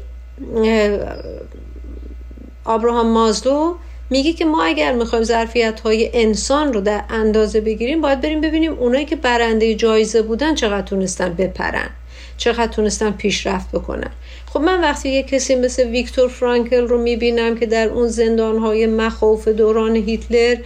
آبراهام 2.65 3.07
مازلو 3.07 3.75
میگه 4.11 4.33
که 4.33 4.45
ما 4.45 4.65
اگر 4.65 4.93
می‌خوایم 4.93 5.25
ظرفیت 5.25 5.81
های 5.81 6.11
انسان 6.15 6.73
رو 6.73 6.81
در 6.81 7.05
اندازه 7.11 7.61
بگیریم 7.61 8.01
باید 8.01 8.21
بریم 8.21 8.41
ببینیم 8.41 8.73
اونایی 8.73 9.05
که 9.05 9.17
برنده 9.17 9.75
جایزه 9.75 10.23
بودن 10.23 10.55
چقدر 10.55 10.87
تونستن 10.87 11.35
بپرن 11.35 11.91
چقدر 12.37 12.73
تونستن 12.73 13.11
پیشرفت 13.11 13.71
بکنن. 13.71 14.11
خب 14.47 14.61
من 14.61 14.81
وقتی 14.81 15.09
یه 15.09 15.23
کسی 15.23 15.55
مثل 15.55 15.89
ویکتور 15.89 16.29
فرانکل 16.29 16.89
رو 16.89 17.03
می‌بینم 17.03 17.57
که 17.59 17.67
در 17.67 17.89
اون 17.89 18.09
زندانهای 18.09 18.87
مخوف 18.87 19.49
دوران 19.49 19.97
هیتلر 19.97 20.57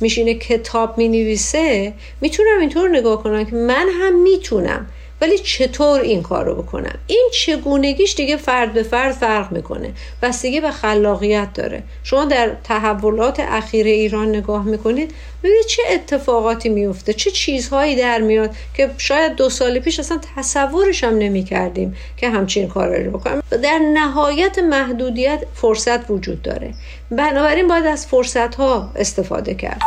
میشینه 0.00 0.34
کتاب 0.34 0.98
می‌نویسه 0.98 1.92
می‌تونم 2.20 2.60
اینطور 2.60 2.88
نگاه 2.88 3.22
کنم 3.22 3.44
که 3.44 3.56
من 3.56 3.86
هم 4.00 4.22
می‌تونم 4.22 4.86
ولی 5.20 5.38
چطور 5.38 6.00
این 6.00 6.22
کار 6.22 6.44
رو 6.44 6.62
بکنم؟ 6.62 6.98
این 7.06 7.28
چگونگیش 7.32 8.14
دیگه 8.14 8.36
فرد 8.36 8.72
به 8.72 8.82
فرد 8.82 9.12
فرق 9.12 9.52
می‌کنه. 9.52 9.92
بستگی 10.22 10.60
به 10.60 10.70
خلاقیت 10.70 11.52
داره. 11.54 11.82
شما 12.02 12.24
در 12.24 12.50
تحولات 12.64 13.40
اخیر 13.40 13.86
ایران 13.86 14.28
نگاه 14.28 14.64
می‌کنید 14.64 15.14
ببینید 15.42 15.66
چه 15.66 15.82
اتفاقاتی 15.90 16.68
میفته 16.68 17.12
چه 17.12 17.30
چیزهایی 17.30 17.96
در 17.96 18.20
میاد 18.20 18.50
که 18.74 18.90
شاید 18.98 19.34
دو 19.34 19.50
سال 19.50 19.78
پیش 19.78 19.98
اصلا 20.00 20.20
تصورش 20.36 21.04
هم 21.04 21.18
نمی 21.18 21.44
کردیم 21.44 21.96
که 22.16 22.28
همچین 22.28 22.68
کار 22.68 22.96
رو 22.96 23.18
بکنم. 23.18 23.42
در 23.50 23.78
نهایت 23.78 24.58
محدودیت 24.58 25.42
فرصت 25.54 26.10
وجود 26.10 26.42
داره. 26.42 26.74
بنابراین 27.10 27.68
باید 27.68 27.86
از 27.86 28.06
فرصت 28.06 28.54
ها 28.54 28.92
استفاده 28.96 29.54
کرد. 29.54 29.80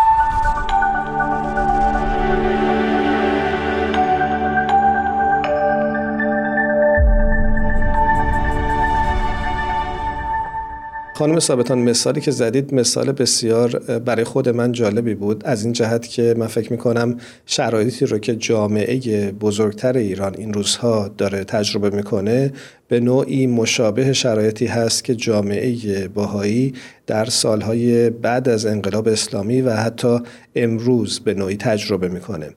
خانم 11.15 11.39
ثابتان 11.39 11.80
مثالی 11.80 12.21
که 12.21 12.32
زدید 12.32 12.73
مثال 12.73 13.12
بسیار 13.12 13.69
برای 13.80 14.23
خود 14.23 14.49
من 14.49 14.71
جالبی 14.71 15.15
بود. 15.15 15.45
از 15.45 15.63
این 15.63 15.73
جهت 15.73 16.08
که 16.08 16.36
من 16.38 16.47
فکر 16.47 16.71
می‌کنم 16.71 17.17
شرایطی 17.45 18.06
رو 18.06 18.19
که 18.19 18.36
جامعه 18.36 19.32
بزرگتر 19.32 19.97
ایران 19.97 20.36
این 20.38 20.54
روزها 20.54 21.12
داره 21.17 21.43
تجربه 21.43 21.89
می‌کنه 21.89 22.54
به 22.88 22.99
نوعی 22.99 23.47
مشابه 23.47 24.13
شرایطی 24.13 24.65
هست 24.65 25.04
که 25.04 25.15
جامعه 25.15 26.08
باهایی 26.08 26.73
در 27.08 27.26
سالهای 27.26 28.10
بعد 28.10 28.49
از 28.49 28.65
انقلاب 28.65 29.08
اسلامی 29.08 29.62
و 29.62 29.73
حتی 29.73 30.19
امروز 30.56 31.19
به 31.19 31.34
نوعی 31.34 31.58
تجربه 31.58 32.08
می‌کنه. 32.08 32.49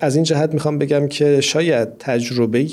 از 0.00 0.14
این 0.14 0.24
جهت 0.24 0.54
می‌خوام 0.54 0.78
بگم 0.78 1.08
که 1.08 1.40
شاید 1.40 1.88
تجربه 1.98 2.66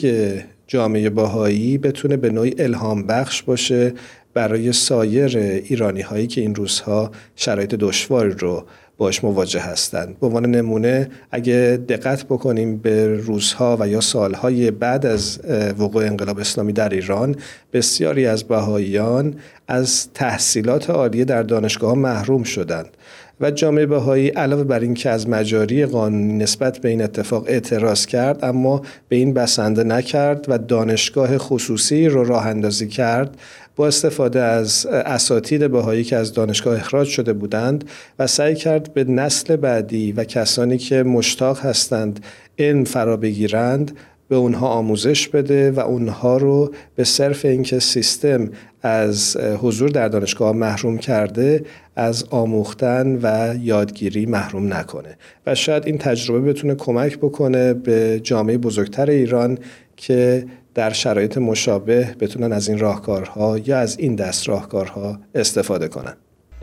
جامعه 0.67 1.09
باهایی 1.09 1.77
بتونه 1.77 2.17
به 2.17 2.29
نوعی 2.29 2.53
الهام 2.59 3.03
بخش 3.03 3.43
باشه 3.43 3.93
برای 4.37 4.73
سایر 4.73 5.37
ایرانی 5.37 6.01
هایی 6.01 6.27
که 6.27 6.41
این 6.41 6.55
روزها 6.55 7.11
شرایط 7.35 7.75
دشواری 7.75 8.31
رو 8.31 8.63
باش 8.97 9.23
مواجه 9.23 9.59
هستند. 9.59 10.19
به 10.19 10.27
عنوان 10.27 10.45
نمونه 10.45 11.09
اگه 11.31 11.79
دقت 11.89 12.23
بکنیم 12.23 12.77
به 12.77 13.07
روزها 13.07 13.77
و 13.79 13.87
یا 13.87 14.01
سالهای 14.01 14.71
بعد 14.71 15.05
از 15.05 15.39
وقوع 15.79 16.05
انقلاب 16.05 16.39
اسلامی 16.39 16.73
در 16.73 16.89
ایران 16.89 17.35
بسیاری 17.73 18.25
از 18.25 18.43
بهاییان 18.43 19.35
از 19.67 20.13
تحصیلات 20.13 20.89
عالیه 20.89 21.25
در 21.25 21.43
دانشگاه 21.43 21.93
محروم 21.95 22.43
شدند 22.43 22.97
و 23.41 23.51
جامعه 23.51 23.85
بهایی 23.85 24.29
علاوه 24.29 24.63
بر 24.63 24.79
اینکه 24.79 25.09
از 25.09 25.29
مجاری 25.29 25.85
قانونی 25.85 26.33
نسبت 26.33 26.79
به 26.79 26.89
این 26.89 27.01
اتفاق 27.01 27.43
اعتراض 27.47 28.05
کرد 28.05 28.45
اما 28.45 28.81
به 29.09 29.15
این 29.15 29.33
بسنده 29.33 29.83
نکرد 29.83 30.45
و 30.47 30.57
دانشگاه 30.57 31.37
خصوصی 31.37 32.07
رو 32.07 32.23
راه 32.23 32.47
اندازی 32.47 32.87
کرد 32.87 33.37
با 33.77 33.87
استفاده 33.87 34.41
از 34.41 34.85
اساتید 34.85 35.71
بهایی 35.71 36.03
که 36.03 36.15
از 36.15 36.33
دانشگاه 36.33 36.79
اخراج 36.79 37.07
شده 37.07 37.33
بودند 37.33 37.83
و 38.19 38.27
سعی 38.27 38.55
کرد 38.55 38.93
به 38.93 39.03
نسل 39.03 39.55
بعدی 39.55 40.11
و 40.11 40.23
کسانی 40.23 40.77
که 40.77 41.03
مشتاق 41.03 41.59
هستند 41.59 42.25
علم 42.59 42.83
فرا 42.83 43.17
بگیرند 43.17 43.97
به 44.29 44.35
اونها 44.35 44.67
آموزش 44.67 45.27
بده 45.27 45.71
و 45.71 45.79
اونها 45.79 46.37
رو 46.37 46.73
به 46.95 47.03
صرف 47.03 47.45
اینکه 47.45 47.79
سیستم 47.79 48.49
از 48.81 49.37
حضور 49.37 49.89
در 49.89 50.07
دانشگاه 50.07 50.51
محروم 50.51 50.97
کرده 50.97 51.65
از 51.95 52.23
آموختن 52.29 53.19
و 53.23 53.55
یادگیری 53.61 54.25
محروم 54.25 54.73
نکنه. 54.73 55.17
و 55.45 55.55
شاید 55.55 55.85
این 55.85 55.97
تجربه 55.97 56.41
بتونه 56.53 56.75
کمک 56.75 57.17
بکنه 57.17 57.73
به 57.73 58.19
جامعه 58.23 58.57
بزرگتر 58.57 59.09
ایران 59.09 59.57
که 59.97 60.45
در 60.77 60.93
شرایط 60.93 61.37
مشابه 61.37 62.15
بتونن 62.19 62.53
از 62.53 62.69
این 62.69 62.79
راهکارها 62.79 63.57
یا 63.57 63.79
از 63.79 63.99
این 63.99 64.15
دست 64.15 64.49
راهکارها 64.49 65.19
استفاده 65.35 65.87
کنن. 65.87 66.13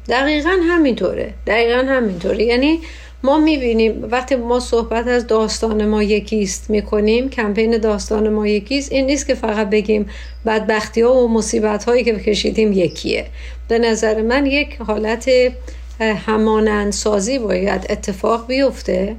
دقیقا 0.08 0.50
همینطوره. 0.62 1.34
دقیقا 1.46 1.82
همینطوره. 1.88 2.44
یعنی 2.44 2.80
ما 3.22 3.38
می‌بینیم 3.38 4.08
وقتی 4.10 4.36
ما 4.36 4.60
صحبت 4.60 5.06
از 5.06 5.26
داستان 5.26 5.86
ما 5.86 6.02
یکیست 6.02 6.70
می‌کنیم 6.70 7.28
کمپین 7.28 7.78
داستان 7.78 8.28
ما 8.28 8.46
یکیست 8.46 8.92
این 8.92 9.06
نیست 9.06 9.26
که 9.26 9.34
فقط 9.34 9.70
بگیم 9.70 10.06
بدبختی 10.46 11.00
ها 11.00 11.14
و 11.14 11.28
مصیبت 11.28 11.84
هایی 11.84 12.04
که 12.04 12.14
کشیدیم 12.14 12.72
یکیه. 12.72 13.26
به 13.68 13.78
نظر 13.78 14.22
من 14.22 14.46
یک 14.46 14.76
حالت 14.76 15.30
همانندسازی 16.00 17.38
باید 17.38 17.86
اتفاق 17.90 18.46
بیفته. 18.46 19.16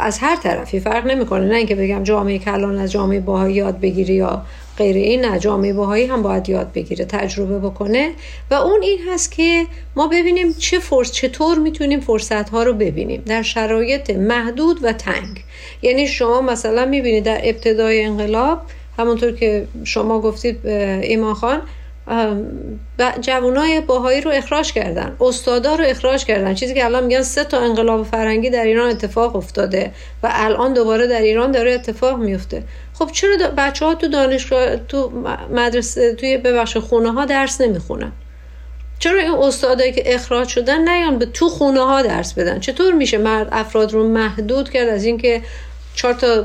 از 0.00 0.18
هر 0.18 0.36
طرفی 0.36 0.80
فرق 0.80 1.06
نمی‌کنه. 1.06 1.46
نه 1.46 1.56
اینکه 1.56 1.74
بگم 1.74 2.02
جامعه 2.02 2.38
کلان 2.38 2.78
از 2.78 2.92
جامعه 2.92 3.20
باهایی 3.20 3.54
یاد 3.54 3.80
بگیری 3.80 4.14
یا 4.14 4.42
غیر 4.78 4.96
این 4.96 5.24
نه 5.24 5.38
جامعه 5.38 5.72
باهایی 5.72 6.06
هم 6.06 6.22
باید 6.22 6.48
یاد 6.48 6.72
بگیره 6.72 7.04
تجربه 7.04 7.58
بکنه. 7.58 8.10
و 8.50 8.54
اون 8.54 8.82
این 8.82 8.98
هست 9.12 9.32
که 9.32 9.66
ما 9.96 10.06
ببینیم 10.06 10.52
چه 10.52 10.78
فرص 10.78 11.12
چطور 11.12 11.58
می‌تونیم 11.58 12.00
فرصت 12.00 12.50
ها 12.50 12.62
رو 12.62 12.72
ببینیم. 12.72 13.22
در 13.26 13.42
شرایط 13.42 14.10
محدود 14.10 14.84
و 14.84 14.92
تنگ. 14.92 15.44
یعنی 15.82 16.06
شما 16.06 16.40
مثلا 16.40 16.86
می‌بینید 16.86 17.24
در 17.24 17.40
ابتدای 17.44 18.04
انقلاب 18.04 18.60
همونطور 18.98 19.32
که 19.32 19.66
شما 19.84 20.20
گفتید 20.20 20.66
ایمان 20.66 21.34
خان 21.34 21.62
جوانای 23.20 23.80
باهایی 23.80 24.20
رو 24.20 24.30
اخراج 24.30 24.72
کردن 24.72 25.16
استادا 25.20 25.74
رو 25.74 25.84
اخراج 25.84 26.24
کردن. 26.24 26.54
چیزی 26.54 26.74
که 26.74 26.84
الان 26.84 27.04
میگن 27.04 27.22
سه 27.22 27.44
تا 27.44 27.58
انقلاب 27.58 28.06
فرنگی 28.06 28.50
در 28.50 28.64
ایران 28.64 28.90
اتفاق 28.90 29.36
افتاده 29.36 29.92
و 30.22 30.28
الان 30.32 30.74
دوباره 30.74 31.06
در 31.06 31.20
ایران 31.20 31.50
داره 31.50 31.72
اتفاق 31.72 32.18
میفته. 32.18 32.62
خب 32.94 33.10
چرا 33.12 33.36
بچه 33.56 33.84
ها 33.84 33.94
تو 33.94 34.08
دانشگاه 34.08 34.76
تو 34.76 35.12
مدرسه 35.54 36.14
توی 36.14 36.38
ببخش 36.38 36.76
خونه 36.76 37.12
ها 37.12 37.24
درس 37.24 37.60
نمی‌خونن؟ 37.60 38.12
چرا 38.98 39.20
این 39.20 39.34
استادایی 39.34 39.92
که 39.92 40.14
اخراج 40.14 40.48
شدن 40.48 40.88
نیان 40.88 41.18
به 41.18 41.26
تو 41.26 41.48
خونه 41.48 41.80
ها 41.80 42.02
درس 42.02 42.34
بدن؟ 42.34 42.60
چطور 42.60 42.94
میشه 42.94 43.18
مرد 43.18 43.48
افراد 43.52 43.92
رو 43.92 44.08
محدود 44.08 44.70
کرد 44.70 44.88
از 44.88 45.04
اینکه 45.04 45.42
چهار 45.94 46.14
تا 46.14 46.44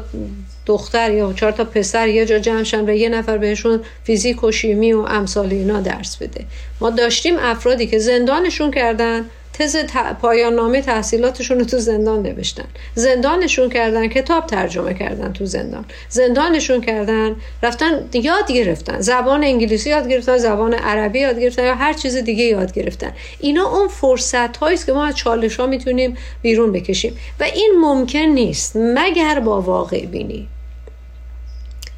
دختر 0.65 1.11
یا 1.11 1.33
چهار 1.33 1.51
تا 1.51 1.63
پسر 1.63 2.07
یه 2.07 2.25
جا 2.25 2.39
جمعشن 2.39 2.89
و 2.89 2.93
یه 2.93 3.09
نفر 3.09 3.37
بهشون 3.37 3.81
فیزیک 4.03 4.43
و 4.43 4.51
شیمی 4.51 4.93
و 4.93 4.99
امثال 4.99 5.51
اینا 5.51 5.79
درس 5.79 6.17
بده. 6.17 6.45
ما 6.81 6.89
داشتیم 6.89 7.35
افرادی 7.39 7.87
که 7.87 7.99
زندانشون 7.99 8.71
کردن 8.71 9.25
تز 9.53 9.75
پایان 10.21 10.53
نامه 10.53 10.81
تحصیلاتشون 10.81 11.59
رو 11.59 11.65
تو 11.65 11.77
زندان 11.77 12.21
نوشتن. 12.21 12.65
زندانشون 12.95 13.69
کردن 13.69 14.07
کتاب 14.07 14.47
ترجمه 14.47 14.93
کردن 14.93 15.33
تو 15.33 15.45
زندان. 15.45 15.85
زندانشون 16.09 16.81
کردن 16.81 17.35
رفتن 17.63 18.09
یاد 18.13 18.51
گرفتن. 18.51 19.01
زبان 19.01 19.43
انگلیسی 19.43 19.89
یاد 19.89 20.09
گرفتن 20.09 20.37
زبان 20.37 20.73
عربی 20.73 21.19
یاد 21.19 21.39
گرفتن 21.39 21.63
یا 21.63 21.75
هر 21.75 21.93
چیز 21.93 22.17
دیگه 22.17 22.43
یاد 22.43 22.73
گرفتن. 22.73 23.11
اینا 23.39 23.77
اون 23.77 23.87
فرصت 23.87 24.57
هایی 24.57 24.77
که 24.77 24.93
ما 24.93 25.05
از 25.05 25.15
چالش 25.15 25.55
ها 25.55 25.65
می‌تونیم 25.67 26.17
بیرون 26.41 26.71
بکشیم. 26.71 27.17
و 27.39 27.43
این 27.43 27.73
ممکن 27.81 28.19
نیست. 28.19 28.71
مگر 28.75 29.39
با 29.39 29.61
واقع 29.61 30.05
بینی. 30.05 30.47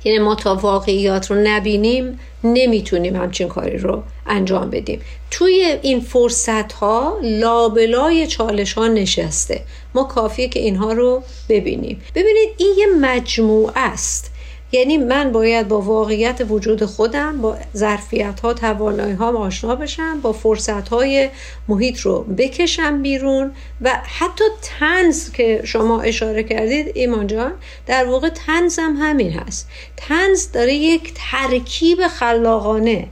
یعنی 0.03 0.19
ما 0.19 0.35
تا 0.35 0.55
واقعیات 0.55 1.31
رو 1.31 1.37
نبینیم 1.43 2.19
نمی‌تونیم 2.43 3.15
همچین 3.15 3.47
کاری 3.47 3.77
رو 3.77 4.03
انجام 4.25 4.69
بدیم. 4.69 5.01
توی 5.31 5.77
این 5.81 5.99
فرصت 5.99 6.73
ها 6.73 7.17
لابلای 7.23 8.27
چالش 8.27 8.73
ها 8.73 8.87
نشسته. 8.87 9.61
ما 9.95 10.03
کافیه 10.03 10.47
که 10.47 10.59
اینها 10.59 10.93
رو 10.93 11.23
ببینیم. 11.49 12.01
ببینید 12.15 12.49
این 12.57 12.75
یه 12.77 12.87
مجموعه 13.01 13.73
است. 13.75 14.31
یعنی 14.71 14.97
من 14.97 15.31
باید 15.31 15.67
با 15.67 15.81
واقعیت 15.81 16.41
وجود 16.49 16.85
خودم 16.85 17.41
با 17.41 17.57
ظرفیت 17.75 18.39
ها 18.39 18.53
توانایی 18.53 19.13
ها 19.13 19.37
آشنا 19.37 19.75
بشم 19.75 20.21
با 20.21 20.33
فرصت 20.33 20.89
های 20.89 21.29
محیط 21.67 21.99
رو 21.99 22.23
بکشم 22.23 23.01
بیرون 23.01 23.51
و 23.81 24.01
حتی 24.19 24.43
تنز 24.61 25.31
که 25.31 25.61
شما 25.63 26.01
اشاره 26.01 26.43
کردید 26.43 26.91
ایمان 26.95 27.27
جان 27.27 27.51
در 27.85 28.05
واقع 28.05 28.29
تنز 28.29 28.79
هم 28.79 28.95
همین 28.99 29.31
هست. 29.31 29.67
تنز 29.97 30.51
داره 30.51 30.73
یک 30.73 31.13
ترکیب 31.15 32.07
خلاقانه. 32.07 33.07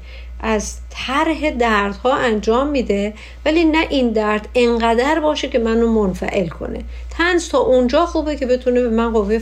از 0.46 0.76
طرح 0.90 1.50
دردها 1.50 2.14
انجام 2.14 2.68
میده 2.68 3.14
ولی 3.46 3.66
نه 3.66 3.88
این 3.90 4.10
درد 4.10 4.48
انقدر 4.56 5.20
باشه 5.20 5.50
که 5.50 5.60
منو 5.60 5.88
منفعل 5.88 6.48
کنه. 6.48 6.84
تنز 7.18 7.50
تا 7.50 7.58
اونجا 7.58 8.06
خوبه 8.06 8.36
که 8.36 8.46
بتونه 8.46 8.82
به 8.82 8.90
من 8.90 9.14
قوه 9.14 9.40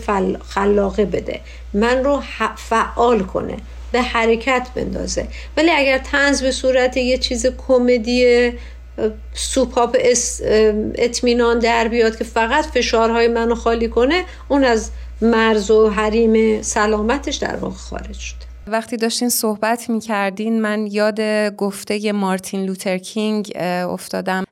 خلاقه 0.47 1.05
بده. 1.05 1.39
من 1.73 2.03
رو 2.03 2.21
فعال 2.55 3.19
کنه. 3.19 3.57
به 3.91 4.01
حرکت 4.01 4.67
بندازه. 4.75 5.27
ولی 5.57 5.71
اگر 5.71 5.97
تنز 5.97 6.43
به 6.43 6.51
صورت 6.51 6.97
یه 6.97 7.17
چیز 7.17 7.47
کمدی 7.67 8.51
سوپاپ 9.33 9.97
اطمینان 10.95 11.59
در 11.59 11.87
بیاد 11.87 12.17
که 12.17 12.23
فقط 12.23 12.65
فشارهای 12.65 13.27
منو 13.27 13.55
خالی 13.55 13.87
کنه 13.87 14.23
اون 14.47 14.63
از 14.63 14.89
مرز 15.21 15.71
و 15.71 15.89
حریم 15.89 16.61
سلامتش 16.61 17.35
در 17.35 17.55
واقع 17.55 17.75
خارج 17.75 18.13
شده. 18.13 18.42
وقتی 18.67 18.97
داشتین 18.97 19.29
صحبت 19.29 19.89
می 19.89 19.99
کردین 19.99 20.61
من 20.61 20.87
یاد 20.87 21.21
گفته 21.57 22.11
مارتین 22.11 22.65
لوتر 22.65 22.97
کینگ 22.97 23.51
افتادم. 23.57 24.43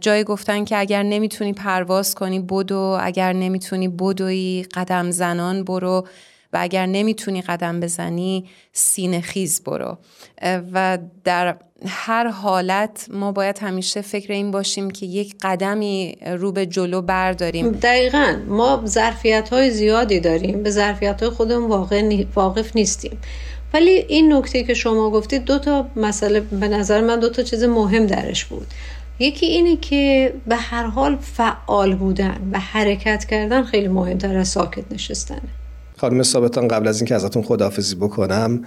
جای 0.00 0.24
گفتن 0.24 0.64
که 0.64 0.78
اگر 0.78 1.02
نمی‌تونی 1.02 1.52
پرواز 1.52 2.14
کنی 2.14 2.40
بدو. 2.40 2.98
اگر 3.00 3.32
نمی‌تونی 3.32 3.88
بدوی 3.88 4.66
قدم 4.74 5.10
زنان 5.10 5.64
برو. 5.64 6.06
و 6.52 6.58
اگر 6.60 6.86
نمی‌تونی 6.86 7.42
قدم 7.42 7.80
بزنی 7.80 8.44
سینه 8.72 9.20
خیز 9.20 9.62
برو. 9.64 9.98
و 10.72 10.98
در 11.24 11.56
هر 11.86 12.28
حالت 12.28 13.06
ما 13.10 13.32
باید 13.32 13.58
همیشه 13.58 14.00
فکر 14.00 14.32
این 14.32 14.50
باشیم 14.50 14.90
که 14.90 15.06
یک 15.06 15.34
قدمی 15.40 16.18
رو 16.26 16.52
به 16.52 16.66
جلو 16.66 17.02
برداریم. 17.02 17.70
دقیقا. 17.70 18.36
ما 18.48 18.82
ظرفیت 18.86 19.48
های 19.48 19.70
زیادی 19.70 20.20
داریم. 20.20 20.62
به 20.62 20.70
ظرفیت 20.70 21.22
های 21.22 21.30
خودمون 21.30 21.70
واقف 22.34 22.76
نیستیم. 22.76 23.18
ولی 23.74 23.90
این 23.90 24.32
نکته 24.32 24.64
که 24.64 24.74
شما 24.74 25.10
گفتید 25.10 25.44
دو 25.44 25.58
تا 25.58 25.86
مسئله 25.96 26.40
به 26.40 26.68
نظر 26.68 27.00
من 27.00 27.20
دو 27.20 27.30
تا 27.30 27.42
چیز 27.42 27.64
مهم 27.64 28.06
درش 28.06 28.44
بود. 28.44 28.66
یکی 29.18 29.46
اینه 29.46 29.76
که 29.76 30.32
به 30.46 30.56
هر 30.56 30.86
حال 30.86 31.16
فعال 31.16 31.94
بودن 31.94 32.50
و 32.52 32.58
حرکت 32.58 33.24
کردن 33.24 33.62
خیلی 33.62 33.88
مهمتر 33.88 34.36
از 34.36 34.48
ساکت 34.48 34.84
نشستنه 34.90 35.40
خانم 35.96 36.22
ثابتان 36.22 36.68
قبل 36.68 36.88
از 36.88 37.00
اینکه 37.00 37.14
ازتون 37.14 37.42
خداحافظی 37.42 37.94
بکنم 37.94 38.64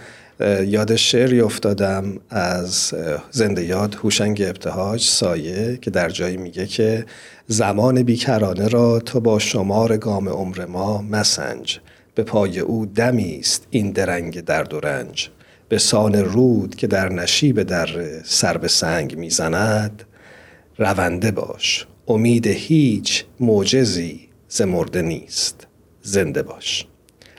یاد 0.66 0.96
شعری 0.96 1.42
افتادم 1.42 2.20
از 2.30 2.94
زنده 3.32 3.66
یاد 3.66 3.96
هوشنگ 3.96 4.42
ابتهاج 4.42 5.02
سایه 5.04 5.80
که 5.82 5.92
در 5.92 6.10
جایی 6.10 6.38
میگه 6.38 6.68
که 6.68 7.06
زمان 7.48 8.04
بیکرانه 8.04 8.68
را 8.68 9.00
تو 9.00 9.20
با 9.20 9.40
شمار 9.40 9.98
گام 9.98 10.30
عمر 10.30 10.66
ما 10.66 11.02
مسنج. 11.02 11.80
به 12.22 12.26
پای 12.26 12.60
او 12.60 12.86
دمی 12.86 13.40
است 13.40 13.68
این 13.70 13.92
درنگ 13.92 14.42
درد 14.42 14.74
و 14.74 14.80
رنج. 14.80 15.30
به 15.70 15.78
سان 15.78 16.16
رود 16.16 16.76
که 16.76 16.88
در 16.88 17.10
نشیب 17.10 17.64
در 17.64 18.22
سر 18.24 18.58
به 18.58 18.68
سنگ 18.68 19.18
می‌زند 19.18 20.04
رونده 20.78 21.32
باش. 21.32 21.88
امید 22.08 22.48
هیچ 22.48 23.26
معجزی 23.40 24.30
ز 24.48 24.62
مرده 24.62 25.02
نیست. 25.02 25.68
زنده 26.02 26.42
باش. 26.44 26.88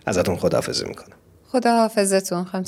ازتون 0.06 0.36
خداحافظی 0.36 0.84
می‌کنم. 0.84 1.16
خداحافظتون 1.48 2.44
خم 2.44 2.64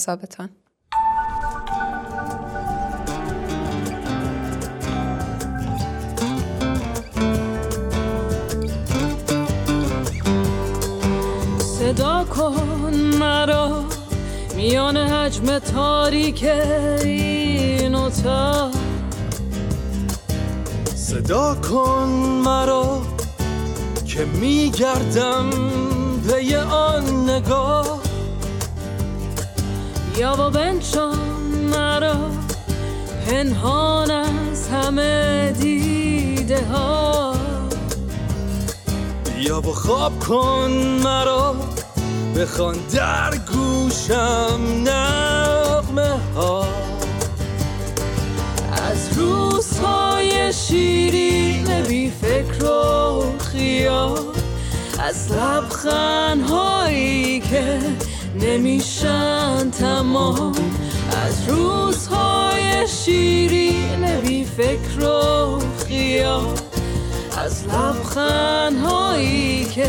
صدا 11.94 12.24
کن 12.24 12.94
مرا 13.18 13.84
میان 14.56 14.96
حجم 14.96 15.58
تاریک 15.58 16.44
این 17.04 17.94
اتاق. 17.94 18.70
صدا 20.94 21.54
کن 21.54 22.08
مرا 22.44 23.02
که 24.06 24.24
میگردم 24.24 25.50
پی 26.28 26.56
آن 26.56 27.30
نگاه. 27.30 28.00
یا 30.16 30.36
با 30.36 30.50
بنشان 30.50 31.18
مرا 31.72 32.16
پنهان 33.26 34.10
از 34.10 34.68
همه 34.68 35.52
دیده 35.60 36.66
ها. 36.66 37.34
یا 39.38 39.60
با 39.60 39.72
خواب 39.72 40.18
کن 40.18 40.70
مرا 41.04 41.73
بخوان 42.36 42.76
در 42.92 43.38
گوشم 43.52 44.60
نغمه 44.84 46.16
ها. 46.34 46.66
از 48.72 49.18
روزهای 49.18 50.52
شیرین 50.52 51.82
بی 51.88 52.10
فکر 52.10 52.64
و 52.64 53.22
خیال. 53.38 54.18
از 54.98 55.32
لبخنهایی 55.32 57.40
که 57.40 57.78
نمیشن 58.40 59.70
تمام. 59.70 60.52
از 61.26 61.48
روزهای 61.48 62.88
شیرین 62.88 64.20
بی 64.26 64.44
فکر 64.44 65.04
و 65.04 65.58
خیال. 65.88 66.58
از 67.36 67.64
لبخنهایی 67.64 69.64
که 69.64 69.88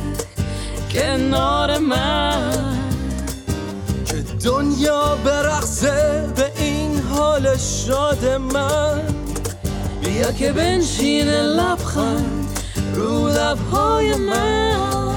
که 10.31 10.51
بنشین 10.51 11.27
لبخند 11.29 12.59
رو 12.95 13.27
لبهای 13.27 14.15
من. 14.15 15.15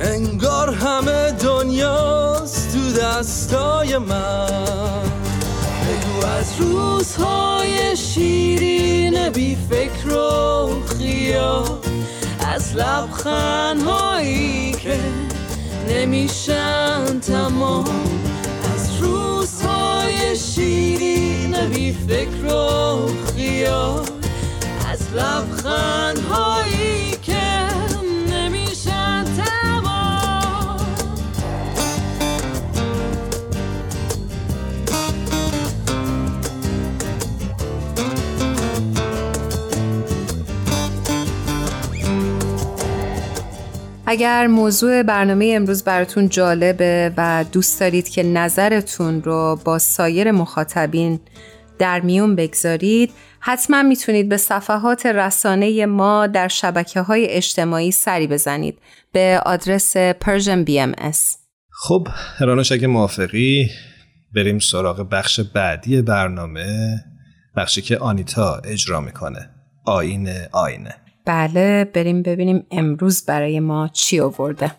انگار 0.00 0.74
همه 0.74 1.32
دنیاست 1.32 2.72
تو 2.72 2.92
دستای 3.00 3.98
من. 3.98 5.02
بگو 5.90 6.26
از 6.26 6.60
روزهای 6.60 7.96
شیرین 7.96 9.28
بی 9.28 9.56
فکر 9.70 10.14
و 10.14 10.68
خیال 10.98 11.78
از 12.54 12.76
لبخنهایی 12.76 14.72
که 14.72 14.98
نمیشن 15.88 17.20
تمام 17.20 17.84
از 18.74 18.96
روزهای 19.00 20.36
شیرین 20.36 21.56
بی 21.74 21.92
فکر 21.92 22.54
و 22.54 23.29
از 24.90 25.14
لبخنهایی 25.14 27.10
که 27.22 27.68
نمیشن 28.32 29.24
تمام. 29.24 30.80
اگر 44.06 44.46
موضوع 44.46 45.02
برنامه 45.02 45.52
امروز 45.56 45.84
براتون 45.84 46.28
جالبه 46.28 47.12
و 47.16 47.44
دوست 47.52 47.80
دارید 47.80 48.08
که 48.08 48.22
نظرتون 48.22 49.22
رو 49.22 49.58
با 49.64 49.78
سایر 49.78 50.30
مخاطبین 50.30 51.20
در 51.78 52.00
میون 52.00 52.36
بگذارید 52.36 53.10
حتما 53.40 53.82
می‌تونید 53.82 54.28
به 54.28 54.36
صفحات 54.36 55.06
رسانه 55.06 55.86
ما 55.86 56.26
در 56.26 56.48
شبکه 56.48 57.00
های 57.00 57.26
اجتماعی 57.26 57.90
سری 57.90 58.26
بزنید. 58.26 58.78
به 59.12 59.42
آدرس 59.46 59.96
Persian 59.96 60.64
BMS 60.68 61.18
خب 61.70 62.08
هرانوش 62.38 62.72
اگه 62.72 62.86
موافقی. 62.86 63.70
بریم 64.34 64.58
سراغ 64.58 65.08
بخش 65.10 65.40
بعدی 65.40 66.02
برنامه. 66.02 67.00
بخشی 67.56 67.82
که 67.82 67.98
آنیتا 67.98 68.60
اجرا 68.64 69.00
می‌کنه. 69.00 69.50
آین 69.86 70.28
آینه. 70.52 70.94
بله 71.26 71.84
بریم 71.84 72.22
ببینیم 72.22 72.66
امروز 72.70 73.26
برای 73.26 73.60
ما 73.60 73.88
چی 73.88 74.20
آورده. 74.20 74.70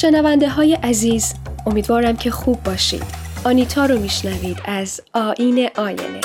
شنونده 0.00 0.48
های 0.48 0.74
عزیز 0.74 1.34
امیدوارم 1.66 2.16
که 2.16 2.30
خوب 2.30 2.62
باشید. 2.62 3.02
آنیتا 3.44 3.86
رو 3.86 3.98
میشنوید 3.98 4.56
از 4.64 5.00
آین 5.14 5.68
آینه. 5.76 6.20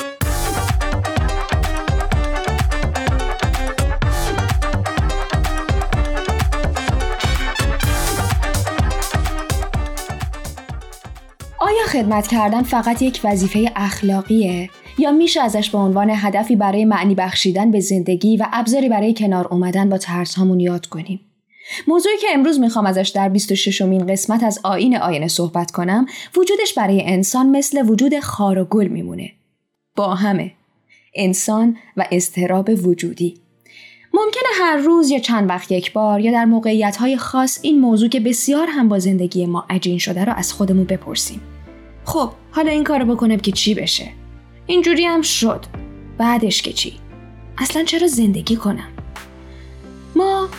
آیا 11.59 11.85
خدمت 11.87 12.27
کردن 12.27 12.63
فقط 12.63 13.01
یک 13.01 13.21
وظیفه 13.23 13.71
اخلاقیه؟ 13.75 14.69
یا 14.97 15.11
میشه 15.11 15.41
ازش 15.41 15.69
به 15.69 15.77
عنوان 15.77 16.09
هدفی 16.09 16.55
برای 16.55 16.85
معنی 16.85 17.15
بخشیدن 17.15 17.71
به 17.71 17.79
زندگی 17.79 18.37
و 18.37 18.47
ابزاری 18.53 18.89
برای 18.89 19.13
کنار 19.13 19.47
اومدن 19.47 19.89
با 19.89 19.97
ترس 19.97 20.35
هامون 20.35 20.59
یاد 20.59 20.85
کنیم؟ 20.85 21.19
موضوعی 21.87 22.17
که 22.17 22.27
امروز 22.33 22.59
می‌خوام 22.59 22.85
ازش 22.85 23.11
در 23.15 23.29
26 23.29 23.81
مین 23.81 24.07
قسمت 24.07 24.43
از 24.43 24.59
آین 24.63 24.97
آینه 24.97 25.27
صحبت 25.27 25.71
کنم 25.71 26.05
وجودش 26.37 26.73
برای 26.73 27.03
انسان 27.05 27.49
مثل 27.49 27.89
وجود 27.89 28.19
خار 28.19 28.59
و 28.59 28.65
گل 28.65 28.87
میمونه. 28.87 29.31
با 29.95 30.15
همه. 30.15 30.51
انسان 31.15 31.77
و 31.97 32.05
استراب 32.11 32.69
وجودی. 32.87 33.37
ممکنه 34.13 34.49
هر 34.61 34.77
روز 34.77 35.09
یا 35.09 35.19
چند 35.19 35.49
وقت 35.49 35.71
یک 35.71 35.93
بار 35.93 36.19
یا 36.19 36.31
در 36.31 36.45
موقعیت 36.45 37.15
خاص 37.17 37.59
این 37.61 37.79
موضوع 37.79 38.09
که 38.09 38.19
بسیار 38.19 38.67
هم 38.67 38.89
با 38.89 38.99
زندگی 38.99 39.45
ما 39.45 39.65
عجین 39.69 39.97
شده 39.97 40.25
رو 40.25 40.33
از 40.33 40.53
خودمون 40.53 40.83
بپرسیم. 40.83 41.41
خب 42.05 42.29
حالا 42.51 42.71
این 42.71 42.83
کارو 42.83 43.15
بکنم 43.15 43.37
که 43.37 43.51
چی 43.51 43.73
بشه؟ 43.73 44.11
اینجوری 44.65 45.05
هم 45.05 45.21
شد. 45.21 45.65
بعدش 46.17 46.61
که 46.61 46.73
چی؟ 46.73 46.93
اصلا 47.57 47.83
چرا 47.83 48.07
زندگی 48.07 48.55
کنم؟ 48.55 48.87
ما 50.15 50.49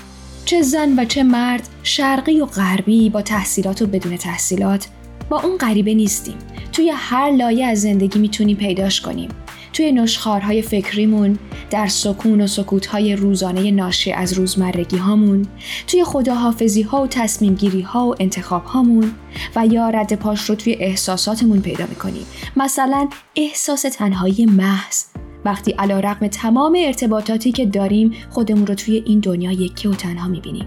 چه 0.47 0.63
زن 0.63 0.99
و 0.99 1.05
چه 1.05 1.23
مرد 1.23 1.69
شرقی 1.83 2.41
و 2.41 2.47
غربی 2.47 3.11
با 3.11 3.23
تحصیلات 3.23 3.83
و 3.83 3.87
بدون 3.87 4.17
تحصیلات 4.17 4.89
با 5.29 5.41
اون 5.41 5.57
غریبه 5.57 5.95
نیستیم. 5.95 6.35
توی 6.73 6.93
هر 6.95 7.31
لایه 7.31 7.67
از 7.67 7.81
زندگی 7.81 8.19
می‌تونیم 8.19 8.57
پیداش 8.57 9.01
کنیم. 9.01 9.29
توی 9.73 9.93
نشخارهای 9.93 10.63
فکریمون 10.63 11.39
در 11.71 11.87
سکون 11.87 12.41
و 12.41 12.47
سکوتهای 12.47 13.17
روزانه 13.17 13.71
ناشی 13.71 14.13
از 14.13 14.33
روزمرگی 14.33 14.97
هامون 14.97 15.47
توی 15.87 16.05
خداحافظی 16.05 16.83
ها 16.83 17.03
و 17.03 17.07
تصمیم 17.07 17.55
گیری 17.55 17.83
ها 17.83 18.07
و 18.09 18.15
انتخاب 18.21 18.65
هامون 18.65 19.13
و 19.57 19.67
یا 19.67 19.91
رد 19.91 20.15
پاش 20.15 20.51
رو 20.51 20.55
توی 20.55 20.77
احساساتمون 20.81 21.61
پیدا 21.61 21.87
می‌کنیم. 21.87 22.27
مثلا 22.57 23.09
احساس 23.37 23.83
تنهایی 23.83 24.47
محض. 24.47 25.16
وقتی 25.47 25.71
علا 25.73 26.01
رقم 26.01 26.27
تمام 26.27 26.77
ارتباطاتی 26.79 27.53
که 27.53 27.67
داریم 27.67 28.13
خودمون 28.31 28.67
رو 28.67 28.75
توی 28.75 29.03
این 29.07 29.21
دنیا 29.21 29.53
یکی 29.53 29.89
و 29.89 29.93
تنها 29.93 30.29
می‌بینیم 30.29 30.67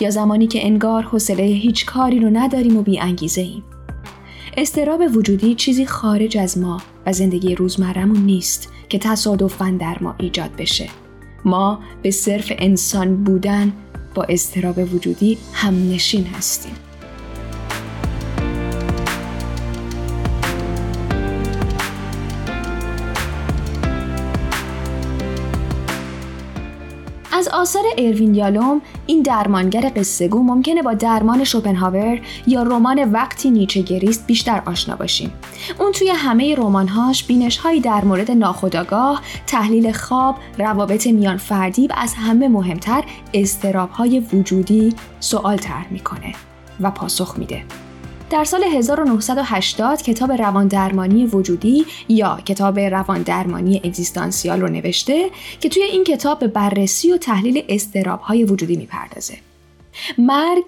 یا 0.00 0.10
زمانی 0.10 0.46
که 0.46 0.66
انگار 0.66 1.02
حوصله 1.02 1.42
هیچ 1.42 1.86
کاری 1.86 2.20
رو 2.20 2.30
نداریم 2.32 2.76
و 2.76 2.82
بی 2.82 3.00
انگیزه 3.00 3.40
ایم. 3.40 3.64
استراب 4.56 5.02
وجودی 5.16 5.54
چیزی 5.54 5.86
خارج 5.86 6.38
از 6.38 6.58
ما 6.58 6.82
و 7.06 7.12
زندگی 7.12 7.54
روزمرمون 7.54 8.20
نیست 8.20 8.72
که 8.88 8.98
تصادفاً 8.98 9.76
در 9.80 9.98
ما 10.00 10.14
ایجاد 10.18 10.50
بشه. 10.58 10.88
ما 11.44 11.78
به 12.02 12.10
صرف 12.10 12.52
انسان 12.58 13.24
بودن 13.24 13.72
با 14.14 14.22
استراب 14.22 14.94
وجودی 14.94 15.38
هم 15.52 15.90
نشین 15.90 16.26
هستیم. 16.26 16.72
آثار 27.54 27.82
اروین 27.98 28.34
یالوم 28.34 28.82
این 29.06 29.22
درمانگر 29.22 29.92
قصهگو 29.96 30.42
ممکنه 30.42 30.82
با 30.82 30.94
درمان 30.94 31.44
شوپنهاور 31.44 32.20
یا 32.46 32.62
رمان 32.62 33.12
وقتی 33.12 33.50
نیچه 33.50 33.82
گریست 33.82 34.26
بیشتر 34.26 34.62
آشنا 34.66 34.96
باشیم. 34.96 35.32
اون 35.78 35.92
توی 35.92 36.08
همه 36.08 36.54
رمانهاش 36.54 37.24
بینشهایی 37.24 37.80
در 37.80 38.04
مورد 38.04 38.30
ناخودآگاه، 38.30 39.22
تحلیل 39.46 39.92
خواب، 39.92 40.36
روابط 40.58 41.06
میان 41.06 41.36
فردی 41.36 41.86
و 41.86 41.92
از 41.96 42.14
همه 42.14 42.48
مهمتر 42.48 43.04
استرابهای 43.34 44.18
وجودی 44.18 44.94
سوال 45.20 45.56
طرح 45.56 45.92
می‌کنه 45.92 46.32
و 46.80 46.90
پاسخ 46.90 47.38
میده. 47.38 47.62
در 48.30 48.44
سال 48.44 48.64
1980 48.64 50.02
کتاب 50.02 50.32
روان 50.32 50.68
درمانی 50.68 51.26
وجودی 51.26 51.86
یا 52.08 52.38
کتاب 52.44 52.78
روان 52.78 53.22
درمانی 53.22 53.80
اگزیستانسیال 53.84 54.60
رو 54.60 54.68
نوشته 54.68 55.30
که 55.60 55.68
توی 55.68 55.82
این 55.82 56.04
کتاب 56.04 56.38
به 56.38 56.46
بررسی 56.46 57.12
و 57.12 57.16
تحلیل 57.16 57.64
استراب 57.68 58.20
های 58.20 58.44
وجودی 58.44 58.76
می‌پردازه. 58.76 59.38
مرگ، 60.18 60.64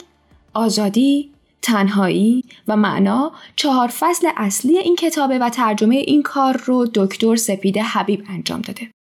آزادی، 0.55 1.31
تنهایی 1.63 2.45
و 2.69 2.77
معنا 2.77 3.33
چهار 3.57 3.89
فصل 3.89 4.29
اصلی 4.37 4.79
این 4.79 4.97
کتابه 4.97 5.39
و 5.39 5.49
ترجمه 5.49 5.95
این 5.95 6.23
کار 6.23 6.63
رو 6.65 6.87
دکتر 6.95 7.37
سپیده 7.37 7.83
حبیب 7.83 8.25
انجام 8.29 8.61
داده. 8.61 8.96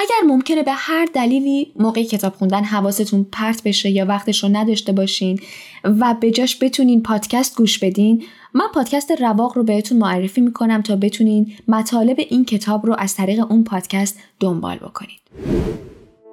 اگر 0.00 0.26
ممکنه 0.26 0.62
به 0.62 0.72
هر 0.72 1.08
دلیلی 1.14 1.72
موقع 1.76 2.02
کتاب 2.02 2.34
خوندن 2.34 2.64
حواستون 2.64 3.26
پرت 3.32 3.62
بشه 3.62 3.90
یا 3.90 4.06
وقتش 4.06 4.44
رو 4.44 4.50
نداشته 4.52 4.92
باشین 4.92 5.40
و 5.84 6.14
به 6.20 6.30
جاش 6.30 6.58
بتونین 6.62 7.02
پادکست 7.02 7.56
گوش 7.56 7.78
بدین 7.78 8.24
من 8.54 8.66
پادکست 8.74 9.10
رواق 9.20 9.56
رو 9.56 9.62
بهتون 9.62 9.98
معرفی 9.98 10.40
می‌کنم 10.40 10.82
تا 10.82 10.96
بتونین 10.96 11.52
مطالب 11.68 12.16
این 12.18 12.44
کتاب 12.44 12.86
رو 12.86 12.96
از 12.98 13.14
طریق 13.14 13.50
اون 13.50 13.64
پادکست 13.64 14.18
دنبال 14.40 14.76
بکنید 14.76 15.20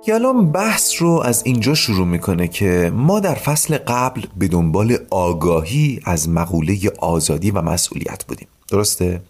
یالوم 0.07 0.51
بحث 0.51 1.01
رو 1.01 1.09
از 1.09 1.45
اینجا 1.45 1.74
شروع 1.74 2.07
می‌کنه 2.07 2.47
که 2.47 2.91
ما 2.95 3.20
در 3.20 3.36
فصل 3.36 3.78
قبل 3.78 4.22
به 4.38 4.47
دنبال 4.47 4.97
آگاهی 5.09 5.99
از 6.05 6.30
مقوله 6.30 6.78
آزادی 6.99 7.51
و 7.51 7.61
مسئولیت 7.61 8.26
بودیم 8.28 8.47
درسته؟ 8.72 9.22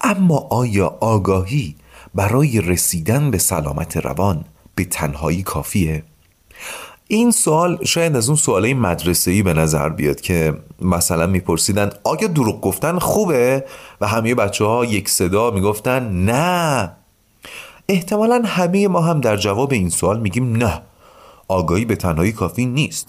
اما 0.00 0.36
آیا 0.50 0.96
آگاهی 1.00 1.74
برای 2.14 2.60
رسیدن 2.60 3.30
به 3.30 3.38
سلامت 3.38 3.96
روان 3.96 4.44
به 4.74 4.84
تنهایی 4.84 5.42
کافیه؟ 5.42 6.02
این 7.08 7.30
سوال 7.30 7.84
شاید 7.84 8.16
از 8.16 8.28
اون 8.28 8.36
سوالای 8.36 8.74
مدرسه‌ای 8.74 9.42
به 9.42 9.54
نظر 9.54 9.88
بیاد 9.88 10.20
که 10.20 10.54
مثلا 10.80 11.26
میپرسیدن 11.26 11.90
آیا 12.04 12.28
دروغ 12.28 12.60
گفتن 12.60 12.98
خوبه؟ 12.98 13.64
و 14.00 14.06
همه 14.06 14.34
بچه 14.34 14.64
ها 14.64 14.84
یک 14.84 15.08
صدا 15.08 15.50
می‌گفتن 15.50 16.10
نه. 16.10 16.92
احتمالا 17.88 18.42
همه 18.44 18.88
ما 18.88 19.00
هم 19.00 19.20
در 19.20 19.36
جواب 19.36 19.72
این 19.72 19.88
سوال 19.88 20.20
میگیم 20.20 20.56
نه. 20.56 20.82
آگاهی 21.48 21.84
به 21.84 21.96
تنهایی 21.96 22.32
کافی 22.32 22.66
نیست. 22.66 23.08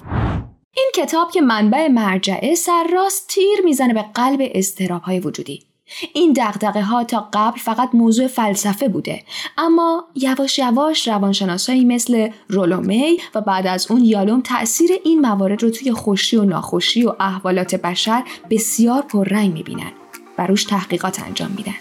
این 0.74 0.92
کتاب 0.96 1.32
که 1.32 1.42
منبع 1.42 1.88
مرجعه 1.88 2.56
سرراست 2.56 3.28
تیر 3.28 3.62
می‌زنه 3.66 3.94
به 3.94 4.06
قلب 4.14 4.40
استراب 4.42 5.02
های 5.02 5.20
وجودی. 5.20 5.71
این 6.14 6.34
دقدقه 6.34 6.82
ها 6.82 7.04
تا 7.04 7.30
قبل 7.34 7.60
فقط 7.60 7.90
موضوع 7.94 8.28
فلسفه 8.28 8.88
بوده 8.88 9.24
اما 9.58 10.04
یواش 10.16 10.60
یواش 10.60 11.08
روانشناسایی 11.08 11.86
مثل 11.86 12.30
رولومی 12.48 13.18
و 13.36 13.42
بعد 13.42 13.68
از 13.68 13.92
اون 13.92 14.06
یالوم 14.06 14.42
تأثیر 14.42 14.90
این 15.04 15.22
موارد 15.22 15.64
رو 15.64 15.70
توی 15.70 15.92
خوشی 15.92 16.38
و 16.38 16.44
ناخوشی 16.44 17.06
و 17.06 17.14
احوالات 17.20 17.76
بشر 17.76 18.24
بسیار 18.50 19.02
پررنگ 19.02 19.54
می‌بینن 19.54 19.92
و 20.38 20.48
روش 20.48 20.64
تحقیقات 20.64 21.20
انجام 21.20 21.52
میدن. 21.58 21.76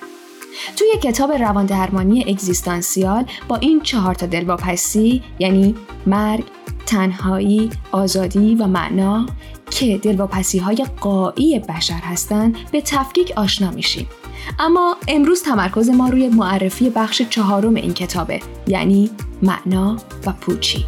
توی 0.76 0.88
کتاب 1.02 1.32
روان 1.32 1.66
درمانی 1.66 2.24
اگزیستانسیال 2.28 3.24
با 3.48 3.56
این 3.56 3.80
چهار 3.80 4.14
تا 4.14 4.26
دلواپسی 4.26 5.22
یعنی 5.38 5.74
مرگ، 6.06 6.44
تنهایی، 6.90 7.70
آزادی 7.92 8.54
و 8.54 8.66
معنا 8.66 9.26
که 9.70 9.98
دلواپسی 9.98 10.58
های 10.58 10.86
قایی 11.00 11.58
بشر 11.58 12.00
هستند 12.02 12.56
به 12.72 12.80
تفکیک 12.80 13.32
آشنا 13.36 13.70
میشیم. 13.70 14.06
اما 14.58 14.96
امروز 15.08 15.42
تمرکز 15.42 15.88
ما 15.88 16.08
روی 16.08 16.28
معرفی 16.28 16.90
بخش 16.90 17.22
چهارم 17.22 17.74
این 17.74 17.94
کتابه 17.94 18.40
یعنی 18.66 19.10
معنا 19.42 19.96
و 20.26 20.32
پوچی. 20.32 20.86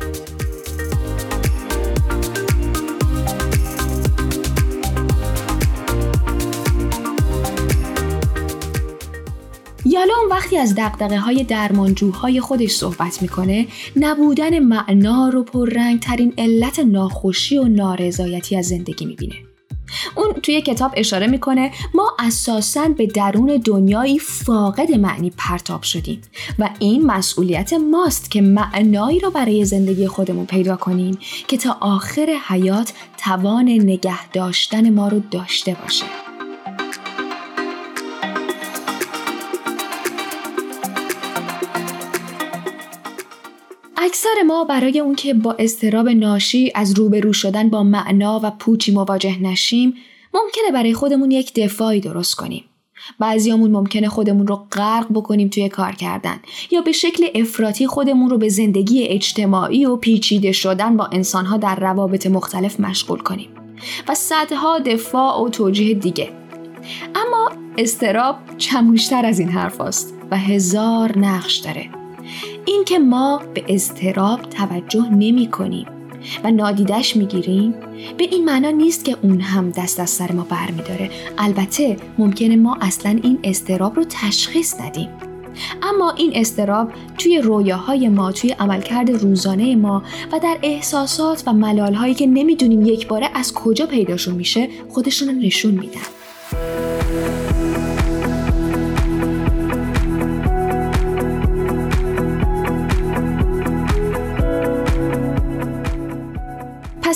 یالوم 9.85 10.30
وقتی 10.30 10.59
از 10.59 10.74
دقدقه 10.74 11.18
های 11.18 11.45
درمانجوهای 11.45 12.41
خودش 12.41 12.70
صحبت 12.70 13.22
می‌کنه 13.22 13.66
نبودن 13.97 14.59
معنا 14.59 15.28
رو 15.28 15.43
پررنگ 15.43 16.01
ترین 16.01 16.35
علت 16.39 16.78
ناخوشی 16.78 17.59
و 17.59 17.64
نارضایتی 17.64 18.57
از 18.57 18.66
زندگی 18.66 19.07
می‌بینه. 19.07 19.35
اون 20.16 20.33
توی 20.43 20.61
کتاب 20.61 20.93
اشاره 20.97 21.26
می‌کنه 21.26 21.70
ما 21.95 22.16
اساساً 22.18 22.89
به 22.89 23.07
درون 23.07 23.62
دنیایی 23.64 24.18
فاقد 24.18 24.93
معنی 24.93 25.33
پرتاب 25.37 25.83
شدیم 25.83 26.20
و 26.59 26.70
این 26.78 27.07
مسئولیت 27.07 27.72
ماست 27.72 28.30
که 28.30 28.41
معنایی 28.41 29.20
رو 29.20 29.30
برای 29.30 29.64
زندگی 29.64 30.07
خودمون 30.07 30.47
پیدا 30.47 30.76
کنیم 30.76 31.18
که 31.49 31.57
تا 31.57 31.76
آخر 31.80 32.37
حیات 32.49 32.93
توان 33.18 33.68
نگه 33.68 34.28
داشتن 34.28 34.91
ما 34.91 35.09
رو 35.09 35.22
داشته 35.30 35.76
باشه 35.83 36.32
اکثر 44.13 44.43
ما 44.47 44.65
برای 44.65 45.01
اون 45.01 45.15
که 45.15 45.35
با 45.35 45.53
استراب 45.59 46.09
ناشی 46.09 46.73
از 46.75 46.99
روبرو 46.99 47.33
شدن 47.33 47.69
با 47.69 47.83
معنا 47.83 48.41
و 48.43 48.51
پوچی 48.51 48.93
مواجه 48.93 49.43
نشیم 49.43 49.95
ممکنه 50.35 50.73
برای 50.73 50.95
خودمون 50.95 51.31
یک 51.31 51.55
دفاعی 51.55 52.01
درست 52.01 52.35
کنیم. 52.35 52.65
بعضیامون 53.19 53.71
ممکنه 53.71 54.09
خودمون 54.09 54.47
رو 54.47 54.67
غرق 54.73 55.07
بکنیم 55.15 55.49
توی 55.49 55.69
کار 55.69 55.93
کردن 55.93 56.41
یا 56.71 56.81
به 56.81 56.93
شکل 56.93 57.27
افراطی 57.35 57.87
خودمون 57.87 58.31
رو 58.31 58.39
به 58.39 58.49
زندگی 58.49 59.05
اجتماعی 59.05 59.87
و 59.87 59.97
پیچیده 59.97 60.53
شدن 60.53 60.97
با 60.97 61.07
انسانها 61.07 61.57
در 61.57 61.77
روابط 61.77 62.27
مختلف 62.27 62.81
مشغول 62.81 63.19
کنیم 63.19 63.49
و 64.09 64.15
صدها 64.15 64.79
دفاع 64.79 65.43
و 65.43 65.49
توجیه 65.49 65.95
دیگه 65.95 66.31
اما 67.15 67.51
استراب 67.79 68.37
چموشتر 68.59 69.27
از 69.27 69.39
این 69.39 69.49
حرف 69.49 69.81
است 69.81 70.15
و 70.31 70.37
هزار 70.37 71.19
نقش 71.19 71.57
داره 71.57 72.02
این 72.67 72.85
که 72.85 72.99
ما 72.99 73.43
به 73.55 73.65
اضطراب 73.69 74.43
توجه 74.43 75.11
نمی 75.11 75.51
کنیم 75.51 75.87
و 76.45 76.51
نادیدش 76.51 77.17
می‌گیریم 77.17 77.75
به 78.19 78.25
این 78.25 78.45
معنا 78.45 78.71
نیست 78.71 79.05
که 79.05 79.17
اون 79.23 79.41
هم 79.41 79.71
دست 79.71 80.01
از 80.01 80.11
سر 80.11 80.33
ما 80.33 80.47
برمیداره. 80.51 81.11
البته 81.39 81.97
ممکنه 82.19 82.57
ما 82.57 82.79
اصلا 82.81 83.19
این 83.23 83.39
استراب 83.45 83.97
رو 83.97 84.05
تشخیص 84.09 84.81
ندیم. 84.81 85.09
اما 85.83 86.11
این 86.11 86.33
استراب 86.35 86.93
توی 87.19 87.39
رویاهای 87.39 88.09
ما 88.09 88.33
توی 88.33 88.51
عملکرد 88.51 89.11
روزانه 89.11 89.77
ما 89.77 90.03
و 90.33 90.39
در 90.39 90.59
احساسات 90.63 91.43
و 91.47 91.53
ملالهایی 91.53 92.15
که 92.15 92.27
نمی‌دونیم 92.27 92.83
یک 92.83 93.09
باره 93.09 93.31
از 93.35 93.55
کجا 93.55 93.87
پیداشون 93.87 94.35
میشه 94.35 94.69
خودشون 94.89 95.29
رو 95.29 95.35
نشون 95.35 95.71
میدن. 95.71 96.22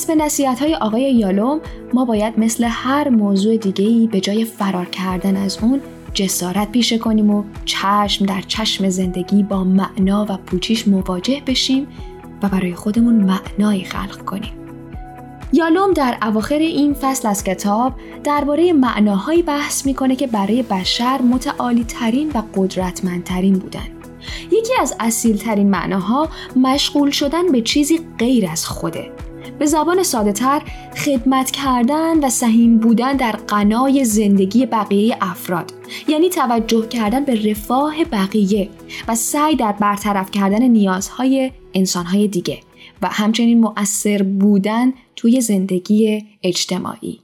به 0.06 0.14
نصیحت 0.14 0.58
های 0.58 0.74
آقای 0.74 1.14
یالوم 1.14 1.60
ما 1.94 2.04
باید 2.04 2.38
مثل 2.38 2.64
هر 2.64 3.08
موضوع 3.08 3.56
دیگه‌ای 3.56 4.06
به 4.06 4.20
جای 4.20 4.44
فرار 4.44 4.84
کردن 4.84 5.36
از 5.36 5.58
اون 5.62 5.80
جسارت 6.14 6.72
پیشه 6.72 6.98
کنیم 6.98 7.30
و 7.30 7.44
چشم 7.64 8.26
در 8.26 8.40
چشم 8.40 8.88
زندگی 8.88 9.42
با 9.42 9.64
معنا 9.64 10.26
و 10.28 10.36
پوچیش 10.36 10.88
مواجه 10.88 11.42
بشیم 11.46 11.86
و 12.42 12.48
برای 12.48 12.74
خودمون 12.74 13.14
معنایی 13.14 13.84
خلق 13.84 14.24
کنیم. 14.24 14.52
یالوم 15.52 15.92
در 15.92 16.18
اواخر 16.22 16.58
این 16.58 16.94
فصل 16.94 17.28
از 17.28 17.44
کتاب 17.44 17.92
درباره 18.24 18.72
معناهایی 18.72 19.42
بحث 19.42 19.86
می‌کنه 19.86 20.16
که 20.16 20.26
برای 20.26 20.62
بشر 20.62 21.22
متعالی 21.22 21.84
ترین 21.84 22.30
و 22.34 22.42
قدرتمندترین 22.56 23.54
بودن. 23.54 23.88
یکی 24.52 24.72
از 24.80 24.96
اصیل 25.00 25.36
ترین 25.36 25.70
معناها 25.70 26.28
مشغول 26.56 27.10
شدن 27.10 27.52
به 27.52 27.60
چیزی 27.60 28.00
غیر 28.18 28.48
از 28.52 28.66
خوده 28.66 29.10
به 29.58 29.66
زبان 29.66 30.02
ساده 30.02 30.32
تر 30.32 30.62
خدمت 31.04 31.50
کردن 31.50 32.24
و 32.24 32.30
سهیم 32.30 32.78
بودن 32.78 33.16
در 33.16 33.32
قنای 33.32 34.04
زندگی 34.04 34.66
بقیه 34.66 35.16
افراد. 35.20 35.72
یعنی 36.08 36.28
توجه 36.28 36.88
کردن 36.88 37.24
به 37.24 37.50
رفاه 37.50 38.04
بقیه 38.04 38.68
و 39.08 39.14
سعی 39.14 39.56
در 39.56 39.72
برطرف 39.72 40.30
کردن 40.30 40.62
نیازهای 40.62 41.52
انسانهای 41.74 42.28
دیگه 42.28 42.58
و 43.02 43.08
همچنین 43.12 43.60
مؤثر 43.60 44.22
بودن 44.22 44.92
توی 45.16 45.40
زندگی 45.40 46.24
اجتماعی. 46.42 47.20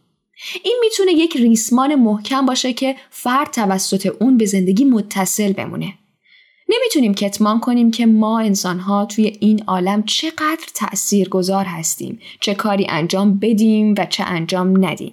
این 0.64 0.76
می‌تونه 0.80 1.12
یک 1.12 1.36
ریسمان 1.36 1.94
محکم 1.94 2.46
باشه 2.46 2.72
که 2.72 2.96
فرد 3.10 3.50
توسط 3.50 4.12
اون 4.20 4.36
به 4.36 4.46
زندگی 4.46 4.84
متصل 4.84 5.52
بمونه. 5.52 5.94
نمی‌تونیم 6.72 7.14
کتمان 7.14 7.60
کنیم 7.60 7.90
که 7.90 8.06
ما 8.06 8.40
انسانها 8.40 9.04
توی 9.04 9.36
این 9.40 9.62
عالم 9.66 10.02
چقدر 10.02 10.66
تأثیر 10.74 11.28
گذار 11.28 11.64
هستیم 11.64 12.18
چه 12.40 12.54
کاری 12.54 12.86
انجام 12.88 13.38
بدیم 13.38 13.94
و 13.98 14.06
چه 14.06 14.24
انجام 14.24 14.84
ندیم. 14.84 15.12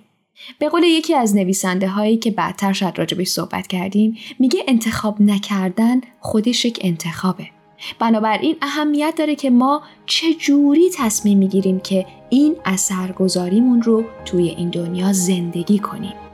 به 0.60 0.70
قول 0.70 0.84
یکی 0.84 1.16
از 1.16 1.36
نویسنده 1.36 1.88
هایی 1.88 2.18
که 2.18 2.32
بعدتر 2.32 2.74
شاید 2.74 2.99
راجبش 2.99 3.28
صحبت 3.28 3.68
کردیم 3.68 4.18
میگه 4.39 4.64
انتخاب 4.68 5.22
نکردن 5.22 6.01
خودش 6.20 6.66
یک 6.66 6.80
انتخابه. 6.82 7.47
بنابراین 7.99 8.55
اهمیت 8.62 9.14
داره 9.18 9.36
که 9.36 9.49
ما 9.49 9.82
چه 10.05 10.34
جوری 10.34 10.89
تصمیم 10.97 11.38
می‌گیریم 11.38 11.80
که 11.80 12.05
این 12.30 12.55
اثرگذاریمون 12.66 13.82
رو 13.82 14.03
توی 14.26 14.49
این 14.49 14.70
دنیا 14.70 15.14
زندگی 15.14 15.80
کنیم. 15.80 16.28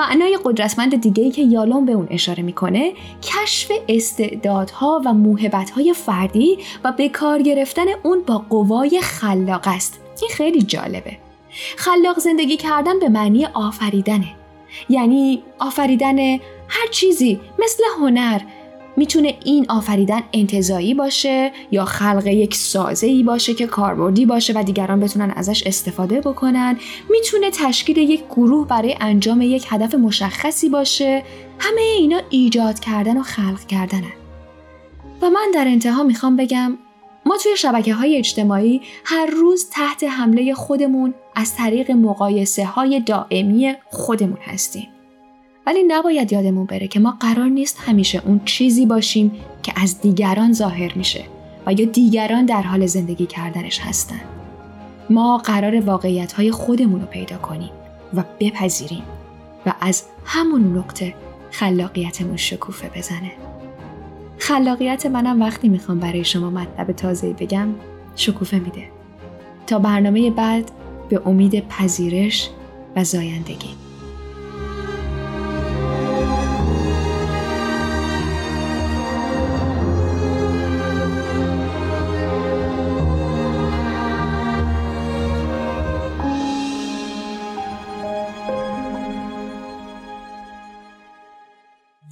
معنای 0.00 0.38
قدرتمند 0.44 1.00
دیگه‌ای 1.00 1.30
که 1.30 1.42
یالون 1.42 1.84
به 1.84 1.92
اون 1.92 2.06
اشاره 2.10 2.42
می‌کنه 2.42 2.92
کشف 3.22 3.72
استعدادها 3.88 5.02
و 5.06 5.12
موهبت‌های 5.12 5.94
فردی 5.94 6.58
و 6.84 6.92
به 6.92 7.08
کار 7.08 7.42
گرفتن 7.42 7.84
اون 8.02 8.22
با 8.26 8.44
قوای 8.50 9.00
خلاق 9.00 9.62
است. 9.64 10.00
این 10.20 10.30
خیلی 10.30 10.62
جالبه. 10.62 11.18
خلاق 11.76 12.18
زندگی 12.18 12.56
کردن 12.56 12.98
به 12.98 13.08
معنی 13.08 13.46
آفریدنه. 13.46 14.28
یعنی 14.88 15.42
آفریدن 15.58 16.18
هر 16.68 16.86
چیزی 16.90 17.40
مثل 17.58 17.82
هنر 18.00 18.40
می‌تونه 19.00 19.34
این 19.44 19.66
آفریدن 19.68 20.22
انتظایی 20.32 20.94
باشه 20.94 21.52
یا 21.70 21.84
خلق 21.84 22.26
یک 22.26 22.54
سازه 22.54 23.06
ای 23.06 23.22
باشه 23.22 23.54
که 23.54 23.66
کاربردی 23.66 24.26
باشه 24.26 24.52
و 24.56 24.62
دیگران 24.62 25.00
بتونن 25.00 25.30
ازش 25.30 25.62
استفاده 25.66 26.20
بکنن. 26.20 26.78
می‌تونه 27.10 27.50
تشکیل 27.50 27.98
یک 27.98 28.24
گروه 28.30 28.66
برای 28.66 28.96
انجام 29.00 29.42
یک 29.42 29.66
هدف 29.68 29.94
مشخصی 29.94 30.68
باشه. 30.68 31.22
همه 31.58 31.80
اینا 31.80 32.20
ایجاد 32.30 32.80
کردن 32.80 33.16
و 33.16 33.22
خلق 33.22 33.66
کردنن. 33.66 34.12
و 35.22 35.30
من 35.30 35.50
در 35.54 35.64
انتها 35.68 36.02
می‌خوام 36.02 36.36
بگم 36.36 36.78
ما 37.26 37.36
توی 37.36 37.56
شبکه 37.56 37.94
های 37.94 38.16
اجتماعی 38.16 38.80
هر 39.04 39.26
روز 39.26 39.70
تحت 39.70 40.04
حمله 40.04 40.54
خودمون 40.54 41.14
از 41.36 41.56
طریق 41.56 41.90
مقایسه 41.90 42.64
های 42.64 43.00
دائمی 43.00 43.74
خودمون 43.90 44.38
هستیم. 44.42 44.88
ولی 45.66 45.82
نباید 45.88 46.32
یادمون 46.32 46.66
بره 46.66 46.88
که 46.88 47.00
ما 47.00 47.16
قرار 47.20 47.48
نیست 47.48 47.78
همیشه 47.80 48.22
اون 48.26 48.40
چیزی 48.44 48.86
باشیم 48.86 49.32
که 49.62 49.72
از 49.76 50.00
دیگران 50.00 50.52
ظاهر 50.52 50.94
میشه 50.94 51.24
و 51.66 51.72
یا 51.72 51.84
دیگران 51.84 52.46
در 52.46 52.62
حال 52.62 52.86
زندگی 52.86 53.26
کردنش 53.26 53.80
هستن. 53.80 54.20
ما 55.10 55.38
قرار 55.38 55.80
واقعیت 55.80 56.32
های 56.32 56.50
خودمون 56.50 57.00
رو 57.00 57.06
پیدا 57.06 57.36
کنیم 57.36 57.70
و 58.14 58.24
بپذیریم 58.40 59.02
و 59.66 59.74
از 59.80 60.04
همون 60.24 60.76
نقطه 60.76 61.14
خلاقیتمون 61.50 62.36
شکوفه 62.36 62.90
بزنه. 62.96 63.32
خلاقیت 64.38 65.06
منم 65.06 65.42
وقتی 65.42 65.68
می‌خوام 65.68 65.98
برای 65.98 66.24
شما 66.24 66.50
مطلب 66.50 66.92
تازه 66.92 67.32
بگم 67.32 67.68
شکوفه 68.16 68.58
میده. 68.58 68.84
تا 69.66 69.78
برنامه 69.78 70.30
بعد 70.30 70.70
به 71.08 71.22
امید 71.26 71.68
پذیرش 71.68 72.50
و 72.96 73.04
زایندگی. 73.04 73.89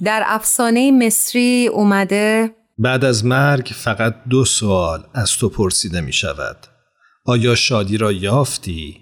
در 0.03 0.23
افسانه 0.25 0.91
مصری 0.91 1.67
اومده 1.67 2.55
بعد 2.77 3.05
از 3.05 3.25
مرگ 3.25 3.71
فقط 3.75 4.15
دو 4.29 4.45
سوال 4.45 5.03
از 5.13 5.31
تو 5.31 5.49
پرسیده 5.49 6.01
می 6.01 6.13
شود 6.13 6.57
آیا 7.25 7.55
شادی 7.55 7.97
را 7.97 8.11
یافتی؟ 8.11 8.97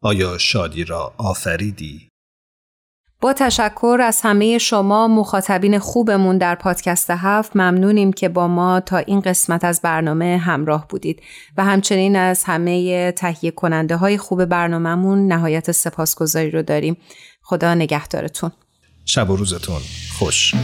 آیا 0.00 0.38
شادی 0.38 0.84
را 0.84 1.14
آفریدی؟ 1.18 2.08
با 3.20 3.32
تشکر 3.32 3.98
از 4.02 4.20
همه 4.22 4.58
شما 4.58 5.08
مخاطبین 5.08 5.78
خوبمون 5.78 6.38
در 6.38 6.54
پادکست 6.54 7.10
هفت 7.10 7.56
ممنونیم 7.56 8.12
که 8.12 8.28
با 8.28 8.48
ما 8.48 8.80
تا 8.80 8.96
این 8.98 9.20
قسمت 9.20 9.64
از 9.64 9.80
برنامه 9.82 10.38
همراه 10.38 10.88
بودید 10.88 11.22
و 11.56 11.64
همچنین 11.64 12.16
از 12.16 12.44
همه 12.44 13.12
تهیه 13.12 13.50
کننده 13.50 13.96
های 13.96 14.18
خوب 14.18 14.44
برنامهمون 14.44 15.26
نهایت 15.32 15.72
سپاسگزاری 15.72 16.50
رو 16.50 16.62
داریم 16.62 16.96
خدا 17.42 17.74
نگهدارتون 17.74 18.52
شب 19.04 19.30
و 19.30 19.36
روزتون 19.36 19.82
خوش. 20.18 20.54